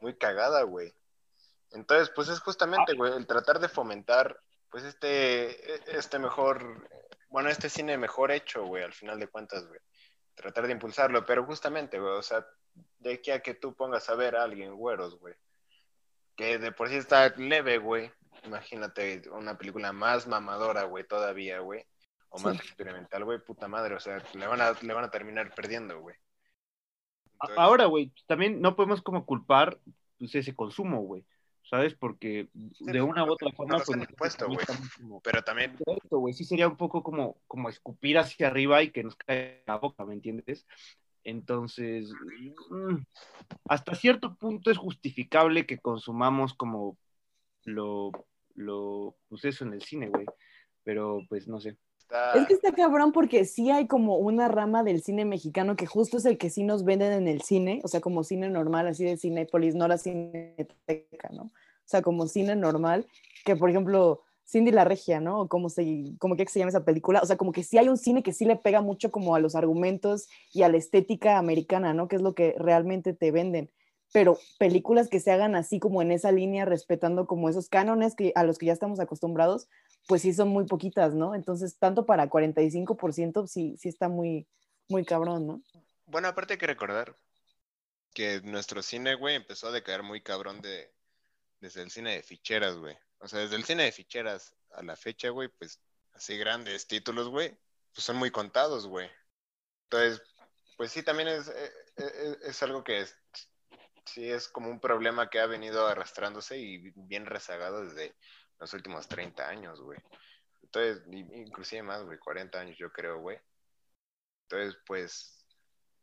[0.00, 0.92] muy cagada, güey.
[1.70, 4.38] Entonces, pues es justamente, güey, el tratar de fomentar,
[4.70, 6.88] pues este, este mejor,
[7.34, 9.80] bueno, este cine mejor hecho, güey, al final de cuentas, güey.
[10.36, 12.46] Tratar de impulsarlo, pero justamente, güey, o sea,
[13.00, 15.34] de aquí a que tú pongas a ver a alguien güeros, güey,
[16.36, 18.08] que de por sí está leve, güey.
[18.44, 21.84] Imagínate una película más mamadora, güey, todavía, güey.
[22.28, 23.96] O más experimental, güey, puta madre.
[23.96, 26.14] O sea, le van a, le van a terminar perdiendo, güey.
[27.32, 29.80] Entonces, Ahora, güey, también no podemos como culpar
[30.20, 31.26] pues, ese consumo, güey,
[31.68, 31.94] ¿sabes?
[31.94, 33.98] Porque de una u otra forma, pues...
[33.98, 34.78] impuesto, también güey.
[35.00, 35.76] como- Pero también,
[36.10, 39.62] güey, sí sería un poco como, como escupir hacia arriba y que nos cae en
[39.66, 40.66] la boca, ¿me entiendes?
[41.24, 42.12] Entonces,
[42.70, 42.96] mm,
[43.68, 46.98] hasta cierto punto es justificable que consumamos como
[47.64, 48.12] lo,
[48.54, 50.26] lo, pues eso en el cine, güey,
[50.82, 51.78] pero pues no sé.
[52.14, 52.32] Está...
[52.38, 56.18] Es que está cabrón porque sí hay como una rama del cine mexicano que justo
[56.18, 59.04] es el que sí nos venden en el cine, o sea, como cine normal, así
[59.04, 61.42] de Cinépolis, no la cineteca, ¿no?
[61.44, 63.06] O sea, como cine normal,
[63.44, 65.42] que por ejemplo, Cindy la Regia, ¿no?
[65.42, 67.88] O como se, como que se llama esa película, o sea, como que sí hay
[67.88, 71.38] un cine que sí le pega mucho como a los argumentos y a la estética
[71.38, 72.08] americana, ¿no?
[72.08, 73.70] Que es lo que realmente te venden.
[74.12, 78.32] Pero películas que se hagan así como en esa línea, respetando como esos cánones que,
[78.36, 79.68] a los que ya estamos acostumbrados,
[80.06, 81.34] pues sí son muy poquitas, ¿no?
[81.34, 84.46] Entonces, tanto para 45% sí, sí está muy,
[84.88, 85.62] muy cabrón, ¿no?
[86.06, 87.16] Bueno, aparte hay que recordar
[88.12, 90.92] que nuestro cine, güey, empezó a decaer muy cabrón de,
[91.60, 92.96] desde el cine de ficheras, güey.
[93.18, 95.80] O sea, desde el cine de ficheras a la fecha, güey, pues
[96.12, 97.56] así grandes títulos, güey,
[97.92, 99.10] pues son muy contados, güey.
[99.84, 100.22] Entonces,
[100.76, 103.16] pues sí, también es, eh, eh, es algo que es,
[104.04, 108.14] sí es como un problema que ha venido arrastrándose y bien rezagado desde
[108.58, 109.98] los últimos 30 años, güey.
[110.62, 113.38] Entonces, inclusive más, güey, 40 años yo creo, güey.
[114.42, 115.46] Entonces, pues,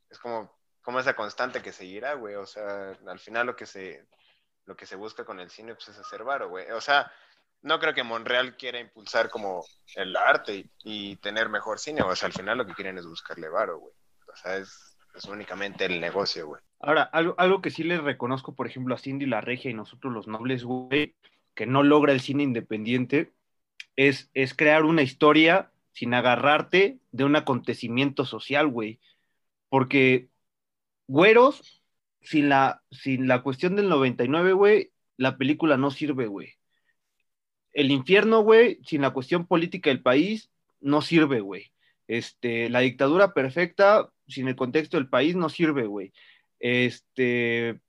[0.09, 2.35] es como, como esa constante que seguirá, güey.
[2.35, 4.07] O sea, al final lo que se,
[4.65, 6.69] lo que se busca con el cine, pues es hacer varo, güey.
[6.71, 7.11] O sea,
[7.61, 12.15] no creo que Monreal quiera impulsar como el arte y, y tener mejor cine, o
[12.15, 13.93] sea, al final lo que quieren es buscarle varo, güey.
[14.31, 16.61] O sea, es, es únicamente el negocio, güey.
[16.79, 20.11] Ahora, algo, algo que sí les reconozco, por ejemplo, a Cindy la Regia y nosotros
[20.13, 21.15] los nobles, güey,
[21.55, 23.31] que no logra el cine independiente,
[23.95, 28.99] es, es crear una historia sin agarrarte de un acontecimiento social, güey.
[29.69, 30.29] Porque,
[31.07, 31.81] güeros,
[32.21, 36.55] sin la, sin la cuestión del 99, güey, la película no sirve, güey.
[37.73, 41.71] El infierno, güey, sin la cuestión política del país, no sirve, güey.
[42.07, 46.13] Este, la dictadura perfecta, sin el contexto del país, no sirve, güey.
[46.59, 47.79] Este,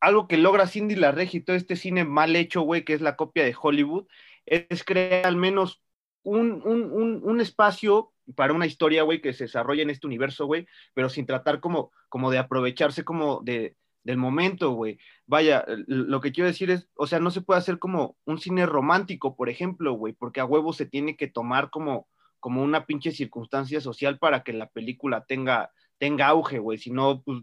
[0.00, 3.16] algo que logra Cindy la y todo este cine mal hecho, güey, que es la
[3.16, 4.06] copia de Hollywood,
[4.46, 5.82] es crear al menos
[6.22, 10.46] un, un, un, un espacio para una historia, güey, que se desarrolla en este universo,
[10.46, 14.98] güey, pero sin tratar como, como de aprovecharse como de, del momento, güey.
[15.26, 18.66] Vaya, lo que quiero decir es, o sea, no se puede hacer como un cine
[18.66, 23.12] romántico, por ejemplo, güey, porque a huevo se tiene que tomar como, como una pinche
[23.12, 27.42] circunstancia social para que la película tenga, tenga auge, güey, si no, pues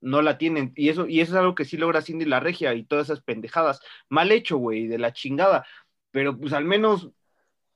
[0.00, 0.72] no la tienen.
[0.76, 3.22] Y eso, y eso es algo que sí logra Cindy la Regia y todas esas
[3.22, 3.80] pendejadas.
[4.08, 5.66] Mal hecho, güey, de la chingada.
[6.10, 7.10] Pero pues al menos.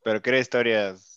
[0.03, 1.15] Pero crea historias.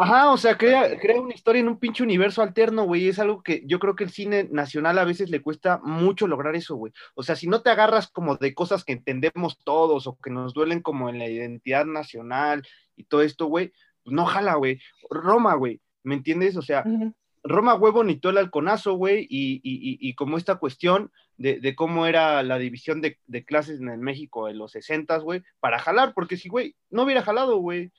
[0.00, 3.08] Ajá, o sea, crea, crea una historia en un pinche universo alterno, güey.
[3.08, 6.54] Es algo que yo creo que el cine nacional a veces le cuesta mucho lograr
[6.54, 6.92] eso, güey.
[7.16, 10.54] O sea, si no te agarras como de cosas que entendemos todos o que nos
[10.54, 13.72] duelen como en la identidad nacional y todo esto, güey,
[14.04, 14.80] pues no jala, güey.
[15.10, 16.56] Roma, güey, ¿me entiendes?
[16.56, 17.14] O sea, uh -huh.
[17.42, 22.42] Roma, güey, bonito el halconazo, güey, y, y, y, como esta cuestión de, cómo era
[22.42, 26.36] la división de, de, clases en el México en los 60, güey, para jalar, porque
[26.36, 27.92] si, güey, no hubiera jalado, güey.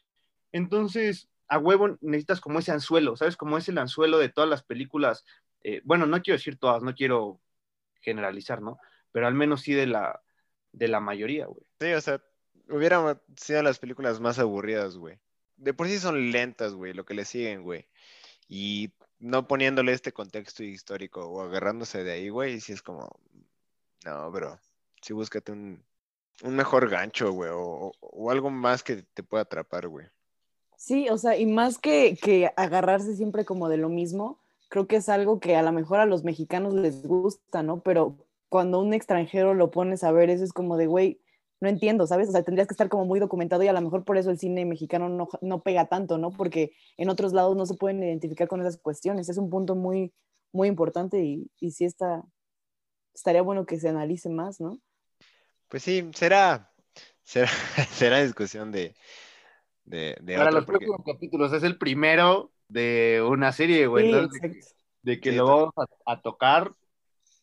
[0.52, 3.38] Entonces, a huevo necesitas como ese anzuelo, ¿sabes?
[3.38, 5.26] Como es el anzuelo de todas las películas.
[5.64, 7.42] eh, bueno, no quiero decir todas, no quiero
[8.02, 8.78] generalizar, ¿no?
[9.12, 10.22] Pero al menos sí de la,
[10.72, 11.66] de la mayoría, güey.
[11.80, 12.22] Sí, o sea,
[12.70, 15.20] hubieran sido las películas más aburridas, güey.
[15.58, 17.88] De por sí son lentas, güey, lo que le siguen, güey.
[18.48, 23.10] Y no poniéndole este contexto histórico o agarrándose de ahí, güey, sí es como,
[24.06, 24.60] no, bro,
[25.02, 25.84] sí búscate un,
[26.44, 30.08] un mejor gancho, güey, o, o algo más que te pueda atrapar, güey.
[30.80, 34.40] Sí, o sea, y más que, que agarrarse siempre como de lo mismo,
[34.70, 37.82] creo que es algo que a lo mejor a los mexicanos les gusta, ¿no?
[37.82, 38.16] Pero
[38.48, 41.20] cuando un extranjero lo pones a ver, eso es como de, güey,
[41.62, 42.30] no entiendo, ¿sabes?
[42.30, 44.40] O sea, tendrías que estar como muy documentado y a lo mejor por eso el
[44.40, 46.32] cine mexicano no, no pega tanto, ¿no?
[46.32, 49.28] Porque en otros lados no se pueden identificar con esas cuestiones.
[49.30, 50.14] Es un punto muy,
[50.54, 52.24] muy importante y, y sí está,
[53.14, 54.80] estaría bueno que se analice más, ¿no?
[55.68, 56.72] Pues sí, será,
[57.24, 57.48] será,
[57.92, 58.96] será discusión de,
[59.84, 64.06] de, de Para otro, los porque- próximos capítulos es el primero de una serie, güey.
[64.06, 64.76] Sí, de que- exacto.
[65.02, 65.74] de que Sí, lo vamos
[66.06, 66.74] a, a tocar,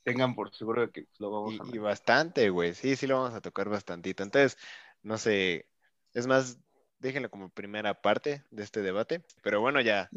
[0.07, 2.75] tengan por seguro que lo vamos Y, a y bastante, güey.
[2.75, 4.23] Sí, sí lo vamos a tocar bastantito.
[4.23, 4.57] Entonces,
[5.03, 5.67] no sé,
[6.15, 6.59] es más,
[7.01, 9.23] déjenlo como primera parte de este debate.
[9.43, 10.09] Pero bueno, ya,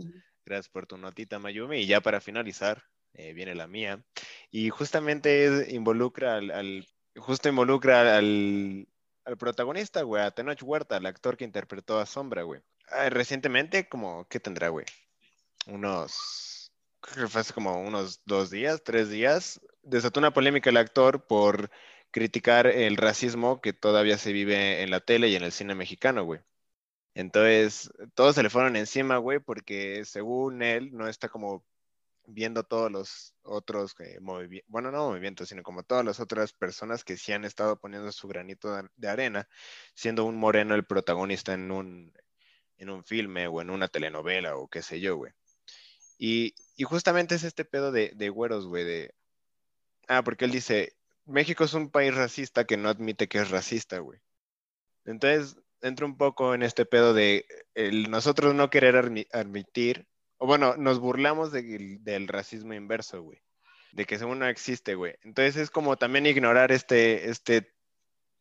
[0.45, 1.79] gracias por tu notita, Mayumi.
[1.79, 2.83] Y ya para finalizar,
[3.13, 4.03] eh, viene la mía.
[4.51, 8.87] Y justamente es- involucra al, al- justo involucra al,
[9.25, 12.61] al protagonista, güey, a Tenoch Huerta, el actor que interpretó a Sombra, güey.
[12.91, 14.85] Ah, recientemente, como, ¿qué tendrá, güey?
[15.67, 16.58] Unos,
[17.01, 21.25] creo que fue hace como unos dos días, tres días, desató una polémica el actor
[21.27, 21.69] por
[22.11, 26.23] criticar el racismo que todavía se vive en la tele y en el cine mexicano,
[26.23, 26.41] güey.
[27.15, 31.65] Entonces, todos se le fueron encima, güey, porque según él no está como
[32.27, 37.03] viendo todos los otros eh, movimientos, bueno, no movimientos, sino como todas las otras personas
[37.03, 39.49] que sí han estado poniendo su granito de, arena,
[39.95, 42.13] siendo un moreno el protagonista en un,
[42.77, 45.33] en un filme o en una telenovela o qué sé yo, güey.
[46.19, 46.53] Y,
[46.83, 49.15] justamente es este pedo de, güeros, güey, de...
[50.09, 53.99] Ah, porque él dice, México es un país racista que no admite que es racista,
[53.99, 54.19] güey.
[55.05, 60.07] Entonces, entra un poco en este pedo de el nosotros no querer admi- admitir,
[60.37, 63.41] o bueno, nos burlamos de- del racismo inverso, güey.
[63.93, 65.15] De que según no existe, güey.
[65.23, 67.73] Entonces es como también ignorar este, este,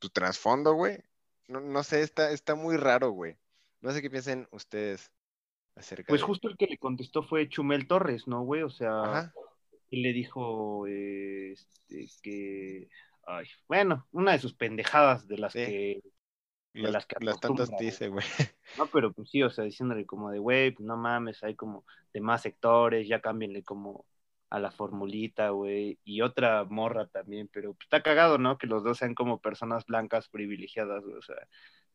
[0.01, 0.99] tu trasfondo, güey.
[1.47, 3.37] No, no sé, está, está muy raro, güey.
[3.81, 5.13] No sé qué piensen ustedes
[5.79, 6.27] acerca Pues de...
[6.27, 8.63] justo el que le contestó fue Chumel Torres, ¿no, güey?
[8.63, 9.35] O sea, Ajá.
[9.91, 12.89] él le dijo eh, este, que.
[13.27, 15.59] Ay, bueno, una de sus pendejadas de las Sí.
[15.61, 16.03] que.
[16.75, 18.25] de Las, las que las tantas dice, güey.
[18.77, 21.85] No, pero pues sí, o sea, diciéndole como de, güey, pues no mames, hay como
[22.13, 24.07] de más sectores, ya cámbienle como
[24.51, 28.57] a la formulita, güey, y otra morra también, pero pues, está cagado, ¿no?
[28.59, 31.37] Que los dos sean como personas blancas privilegiadas, güey, o sea,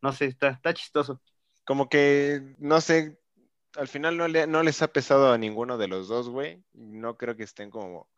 [0.02, 1.22] no sé, está, está chistoso.
[1.66, 3.18] Como que, no sé,
[3.76, 6.64] al final no, le- no les ha pesado a ninguno de los dos, güey.
[6.74, 8.10] No creo que estén como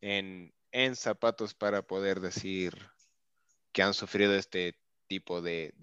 [0.00, 2.74] en, en zapatos para poder decir
[3.72, 4.76] que han sufrido este
[5.06, 5.74] tipo de,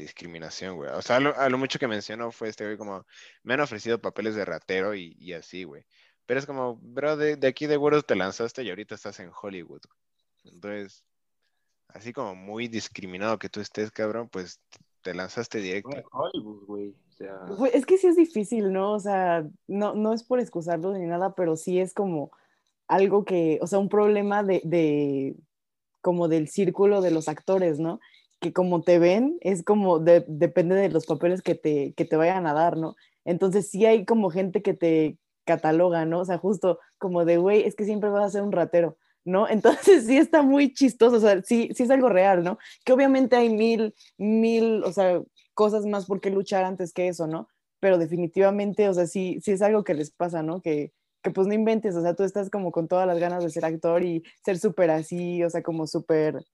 [0.00, 0.90] discriminación, güey.
[0.90, 3.06] O sea, lo, a lo mucho que mencionó fue este güey como,
[3.42, 5.84] me han ofrecido papeles de ratero y, así, güey.
[6.26, 9.82] Pero es como, bro, de, aquí de güeros te lanzaste y ahorita estás en Hollywood.
[10.44, 11.04] Entonces,
[11.88, 14.60] así como muy discriminado que tú estés, cabrón, pues
[15.02, 15.90] te lanzaste directo.
[17.72, 18.92] Es que sí es difícil, ¿no?
[18.94, 22.30] O sea, no, no es por excusarlo ni nada, pero sí es como
[22.88, 25.36] algo que, o sea, un problema de, de
[26.02, 28.00] como del círculo de los actores, ¿no?
[28.40, 32.16] Que como te ven, es como, de- depende de los papeles que te, que te
[32.16, 32.96] vayan a dar, ¿no?
[33.24, 36.20] Entonces sí hay como gente que te cataloga, ¿no?
[36.20, 39.48] O sea, justo como de, güey, es que siempre vas a ser un ratero, ¿no?
[39.50, 42.58] Entonces sí está muy chistoso, o sea, sí, sí es algo real, ¿no?
[42.84, 45.20] Que obviamente hay mil, mil, o sea,
[45.60, 47.46] cosas más por qué luchar antes que eso, ¿no?
[47.80, 50.62] Pero definitivamente, o sea, sí, sí es algo que les pasa, ¿no?
[50.62, 53.50] Que, que pues no inventes, o sea, tú estás como con todas las ganas de
[53.50, 56.46] ser actor y ser súper así, o sea, como súper,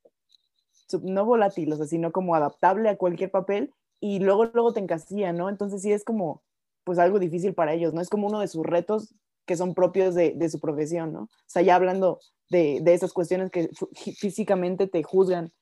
[1.02, 5.36] no volátil, o sea, sino como adaptable a cualquier papel y luego, luego te encasillan,
[5.36, 5.50] ¿no?
[5.50, 6.42] Entonces sí es como,
[6.82, 8.00] pues algo difícil para ellos, ¿no?
[8.00, 9.14] Es como uno de sus retos
[9.46, 11.20] que son propios de, de su profesión, ¿no?
[11.20, 12.18] O sea, ya hablando
[12.50, 13.70] de, de esas cuestiones que
[14.18, 15.52] físicamente te juzgan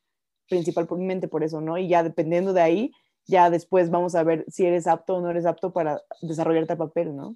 [0.49, 1.77] principalmente por eso, ¿no?
[1.77, 2.93] Y ya dependiendo de ahí,
[3.27, 6.79] ya después vamos a ver si eres apto o no eres apto para desarrollarte el
[6.79, 7.35] papel, ¿no?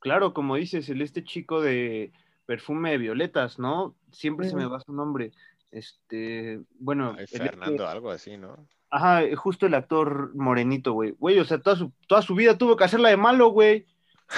[0.00, 2.12] claro, como dices, el este chico de
[2.46, 3.94] perfume de violetas, ¿no?
[4.10, 5.30] Siempre se me va su nombre.
[5.70, 8.66] Este, bueno, Ay, el este- Fernando, algo así, ¿no?
[8.88, 11.12] Ajá, justo el actor morenito, güey.
[11.12, 13.86] Güey, o sea, toda su, toda su vida tuvo que hacerla de malo, güey.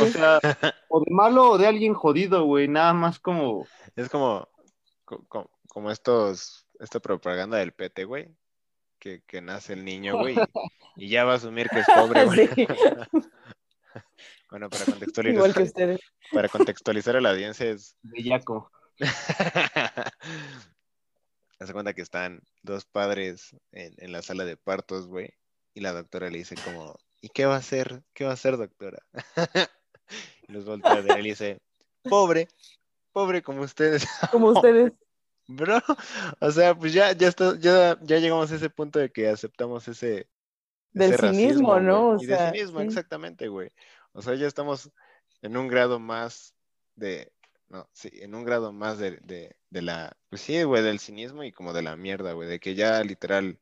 [0.00, 0.40] O sea,
[0.88, 2.66] o de malo o de alguien jodido, güey.
[2.68, 3.64] Nada más como...
[3.96, 4.48] Es como,
[5.06, 8.28] co- co- como estos, esta propaganda del PT, güey,
[9.02, 10.36] que, que nace el niño, güey,
[10.96, 12.48] y, ya va a asumir que es pobre, güey.
[12.54, 12.66] Sí.
[14.48, 16.00] Bueno, para contextualizar, Igual que ustedes.
[16.30, 18.70] para contextualizar a la audiencia es Bellaco.
[21.58, 25.30] Hace cuenta que están dos padres en, en la sala de partos, güey,
[25.72, 28.02] y la doctora le dice como, ¿y qué va a hacer?
[28.12, 28.98] ¿Qué va a hacer, doctora?
[30.46, 31.62] y los voltea a ver y le dice,
[32.02, 32.46] pobre,
[33.10, 34.06] pobre como ustedes.
[34.30, 34.92] Como ustedes.
[35.56, 35.80] Bro,
[36.40, 39.86] o sea, pues ya, ya, está, ya, ya llegamos a ese punto de que aceptamos
[39.88, 40.28] ese...
[40.92, 42.10] Del ese cinismo, ¿no?
[42.10, 42.86] O y sea, de cinismo, sí.
[42.86, 43.70] exactamente, güey.
[44.12, 44.90] O sea, ya estamos
[45.40, 46.54] en un grado más
[46.96, 47.32] de...
[47.68, 50.16] No, sí, en un grado más de, de, de la...
[50.28, 52.48] Pues sí, güey, del cinismo y como de la mierda, güey.
[52.48, 53.58] De que ya literal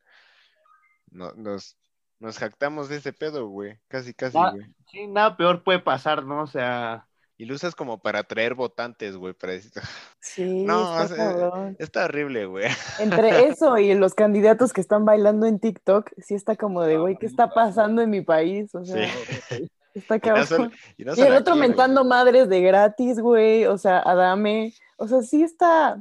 [1.10, 1.76] no, nos,
[2.18, 3.78] nos jactamos de ese pedo, güey.
[3.88, 4.50] Casi, casi, Ah.
[4.50, 4.66] güey.
[4.90, 6.42] Sí, nada peor puede pasar, ¿no?
[6.42, 7.06] O sea,
[7.40, 9.32] Y lo usas como para atraer votantes, güey.
[9.32, 9.72] Para decir...
[10.20, 11.74] Sí, No, está cabrón.
[11.78, 12.66] Está horrible, güey.
[12.98, 17.16] Entre eso y los candidatos que están bailando en TikTok, sí está como de, güey,
[17.16, 18.74] ¿qué está pasando en mi país?
[18.74, 19.08] O sea,
[19.48, 19.70] Sí.
[19.94, 20.72] está Y no cabrón.
[20.98, 21.68] y no Y solo el otro aquí, güey.
[21.70, 23.64] mentando madres de gratis, güey.
[23.64, 24.74] O sea, Adame.
[24.98, 25.98] O sea, sí está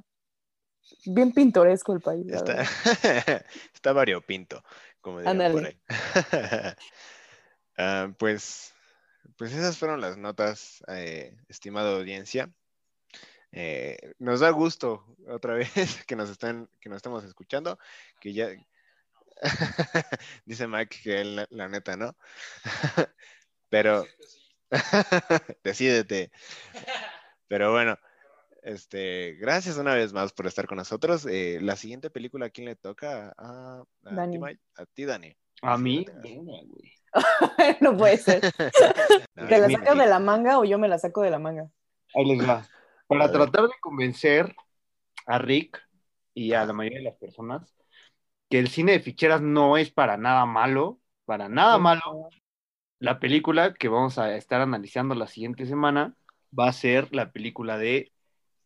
[1.05, 2.27] bien pintoresco el país.
[2.33, 2.63] Está,
[3.73, 4.61] está variopinto,
[4.99, 5.79] como dirían por ahí.
[7.77, 8.73] Ah, pues,
[9.37, 12.51] pues esas fueron las notas, eh, estimada audiencia.
[13.51, 17.79] Eh, nos da gusto otra vez que nos estén, que nos estemos escuchando,
[18.19, 18.49] que ya
[20.45, 22.15] dice Mike que él, la, la neta, ¿no?
[23.69, 24.05] Pero
[25.63, 26.31] decídete.
[27.47, 27.97] Pero bueno,
[28.61, 31.25] este, gracias una vez más por estar con nosotros.
[31.25, 33.33] Eh, la siguiente película, ¿a quién le toca?
[33.37, 34.37] A, a Dani.
[34.37, 34.61] ti, Mike?
[34.75, 35.35] A ti, Dani.
[35.61, 36.98] a mí, venga, güey.
[37.81, 38.41] no puede ser.
[39.35, 41.69] No, ¿Te la sacas de la manga o yo me la saco de la manga?
[42.13, 42.67] Ahí les va.
[43.07, 44.53] Para tratar de convencer
[45.25, 45.81] a Rick
[46.33, 47.73] y a la mayoría de las personas
[48.49, 52.29] que el cine de ficheras no es para nada malo, para nada malo.
[52.97, 56.15] La película que vamos a estar analizando la siguiente semana
[56.57, 58.11] va a ser la película de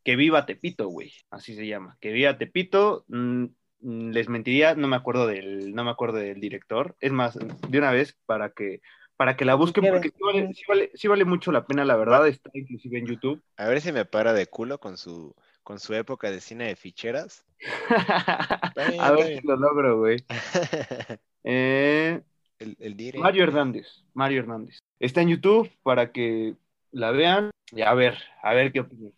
[0.04, 1.14] Que viva Tepito, güey.
[1.30, 1.98] Así se llama.
[2.00, 3.06] Que viva Tepito.
[3.10, 3.46] mm,
[3.84, 6.96] les mentiría, no me acuerdo del, no me acuerdo del director.
[7.00, 8.82] Es más, de una vez para que
[9.16, 11.96] para que la busquen, porque sí vale, sí vale- sí vale mucho la pena, la
[11.96, 12.28] verdad.
[12.28, 13.44] Está inclusive en YouTube.
[13.58, 16.76] A ver si me para de culo con su, con su época de cine de
[16.76, 17.46] ficheras.
[18.76, 20.24] bien, a ver si lo logro, güey.
[21.46, 22.22] Eh,
[22.60, 23.20] el, el dire.
[23.20, 24.80] Mario Hernández, Mario Hernández.
[25.00, 26.56] Está en YouTube para que
[26.92, 29.12] la vean y a ver, a ver qué opinan.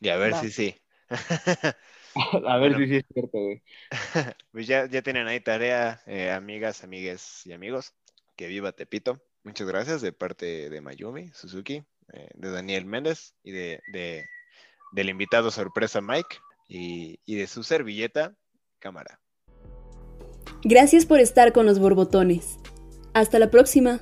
[0.00, 0.40] Y a ver Va.
[0.40, 0.76] si sí.
[2.46, 2.78] A ver Bueno.
[2.78, 3.62] si sí es cierto, güey.
[4.52, 7.94] Pues ya, ya tienen ahí tarea, eh, amigas, amigues y amigos.
[8.36, 9.20] Que viva Tepito.
[9.44, 11.82] Muchas gracias de parte de Mayumi, Suzuki,
[12.12, 14.24] eh, de Daniel Méndez y de, de-
[14.92, 16.36] del invitado sorpresa Mike
[16.68, 18.34] y, y de su servilleta,
[18.78, 19.20] cámara.
[20.64, 22.58] Gracias por estar con los borbotones.
[23.14, 24.00] Hasta la próxima.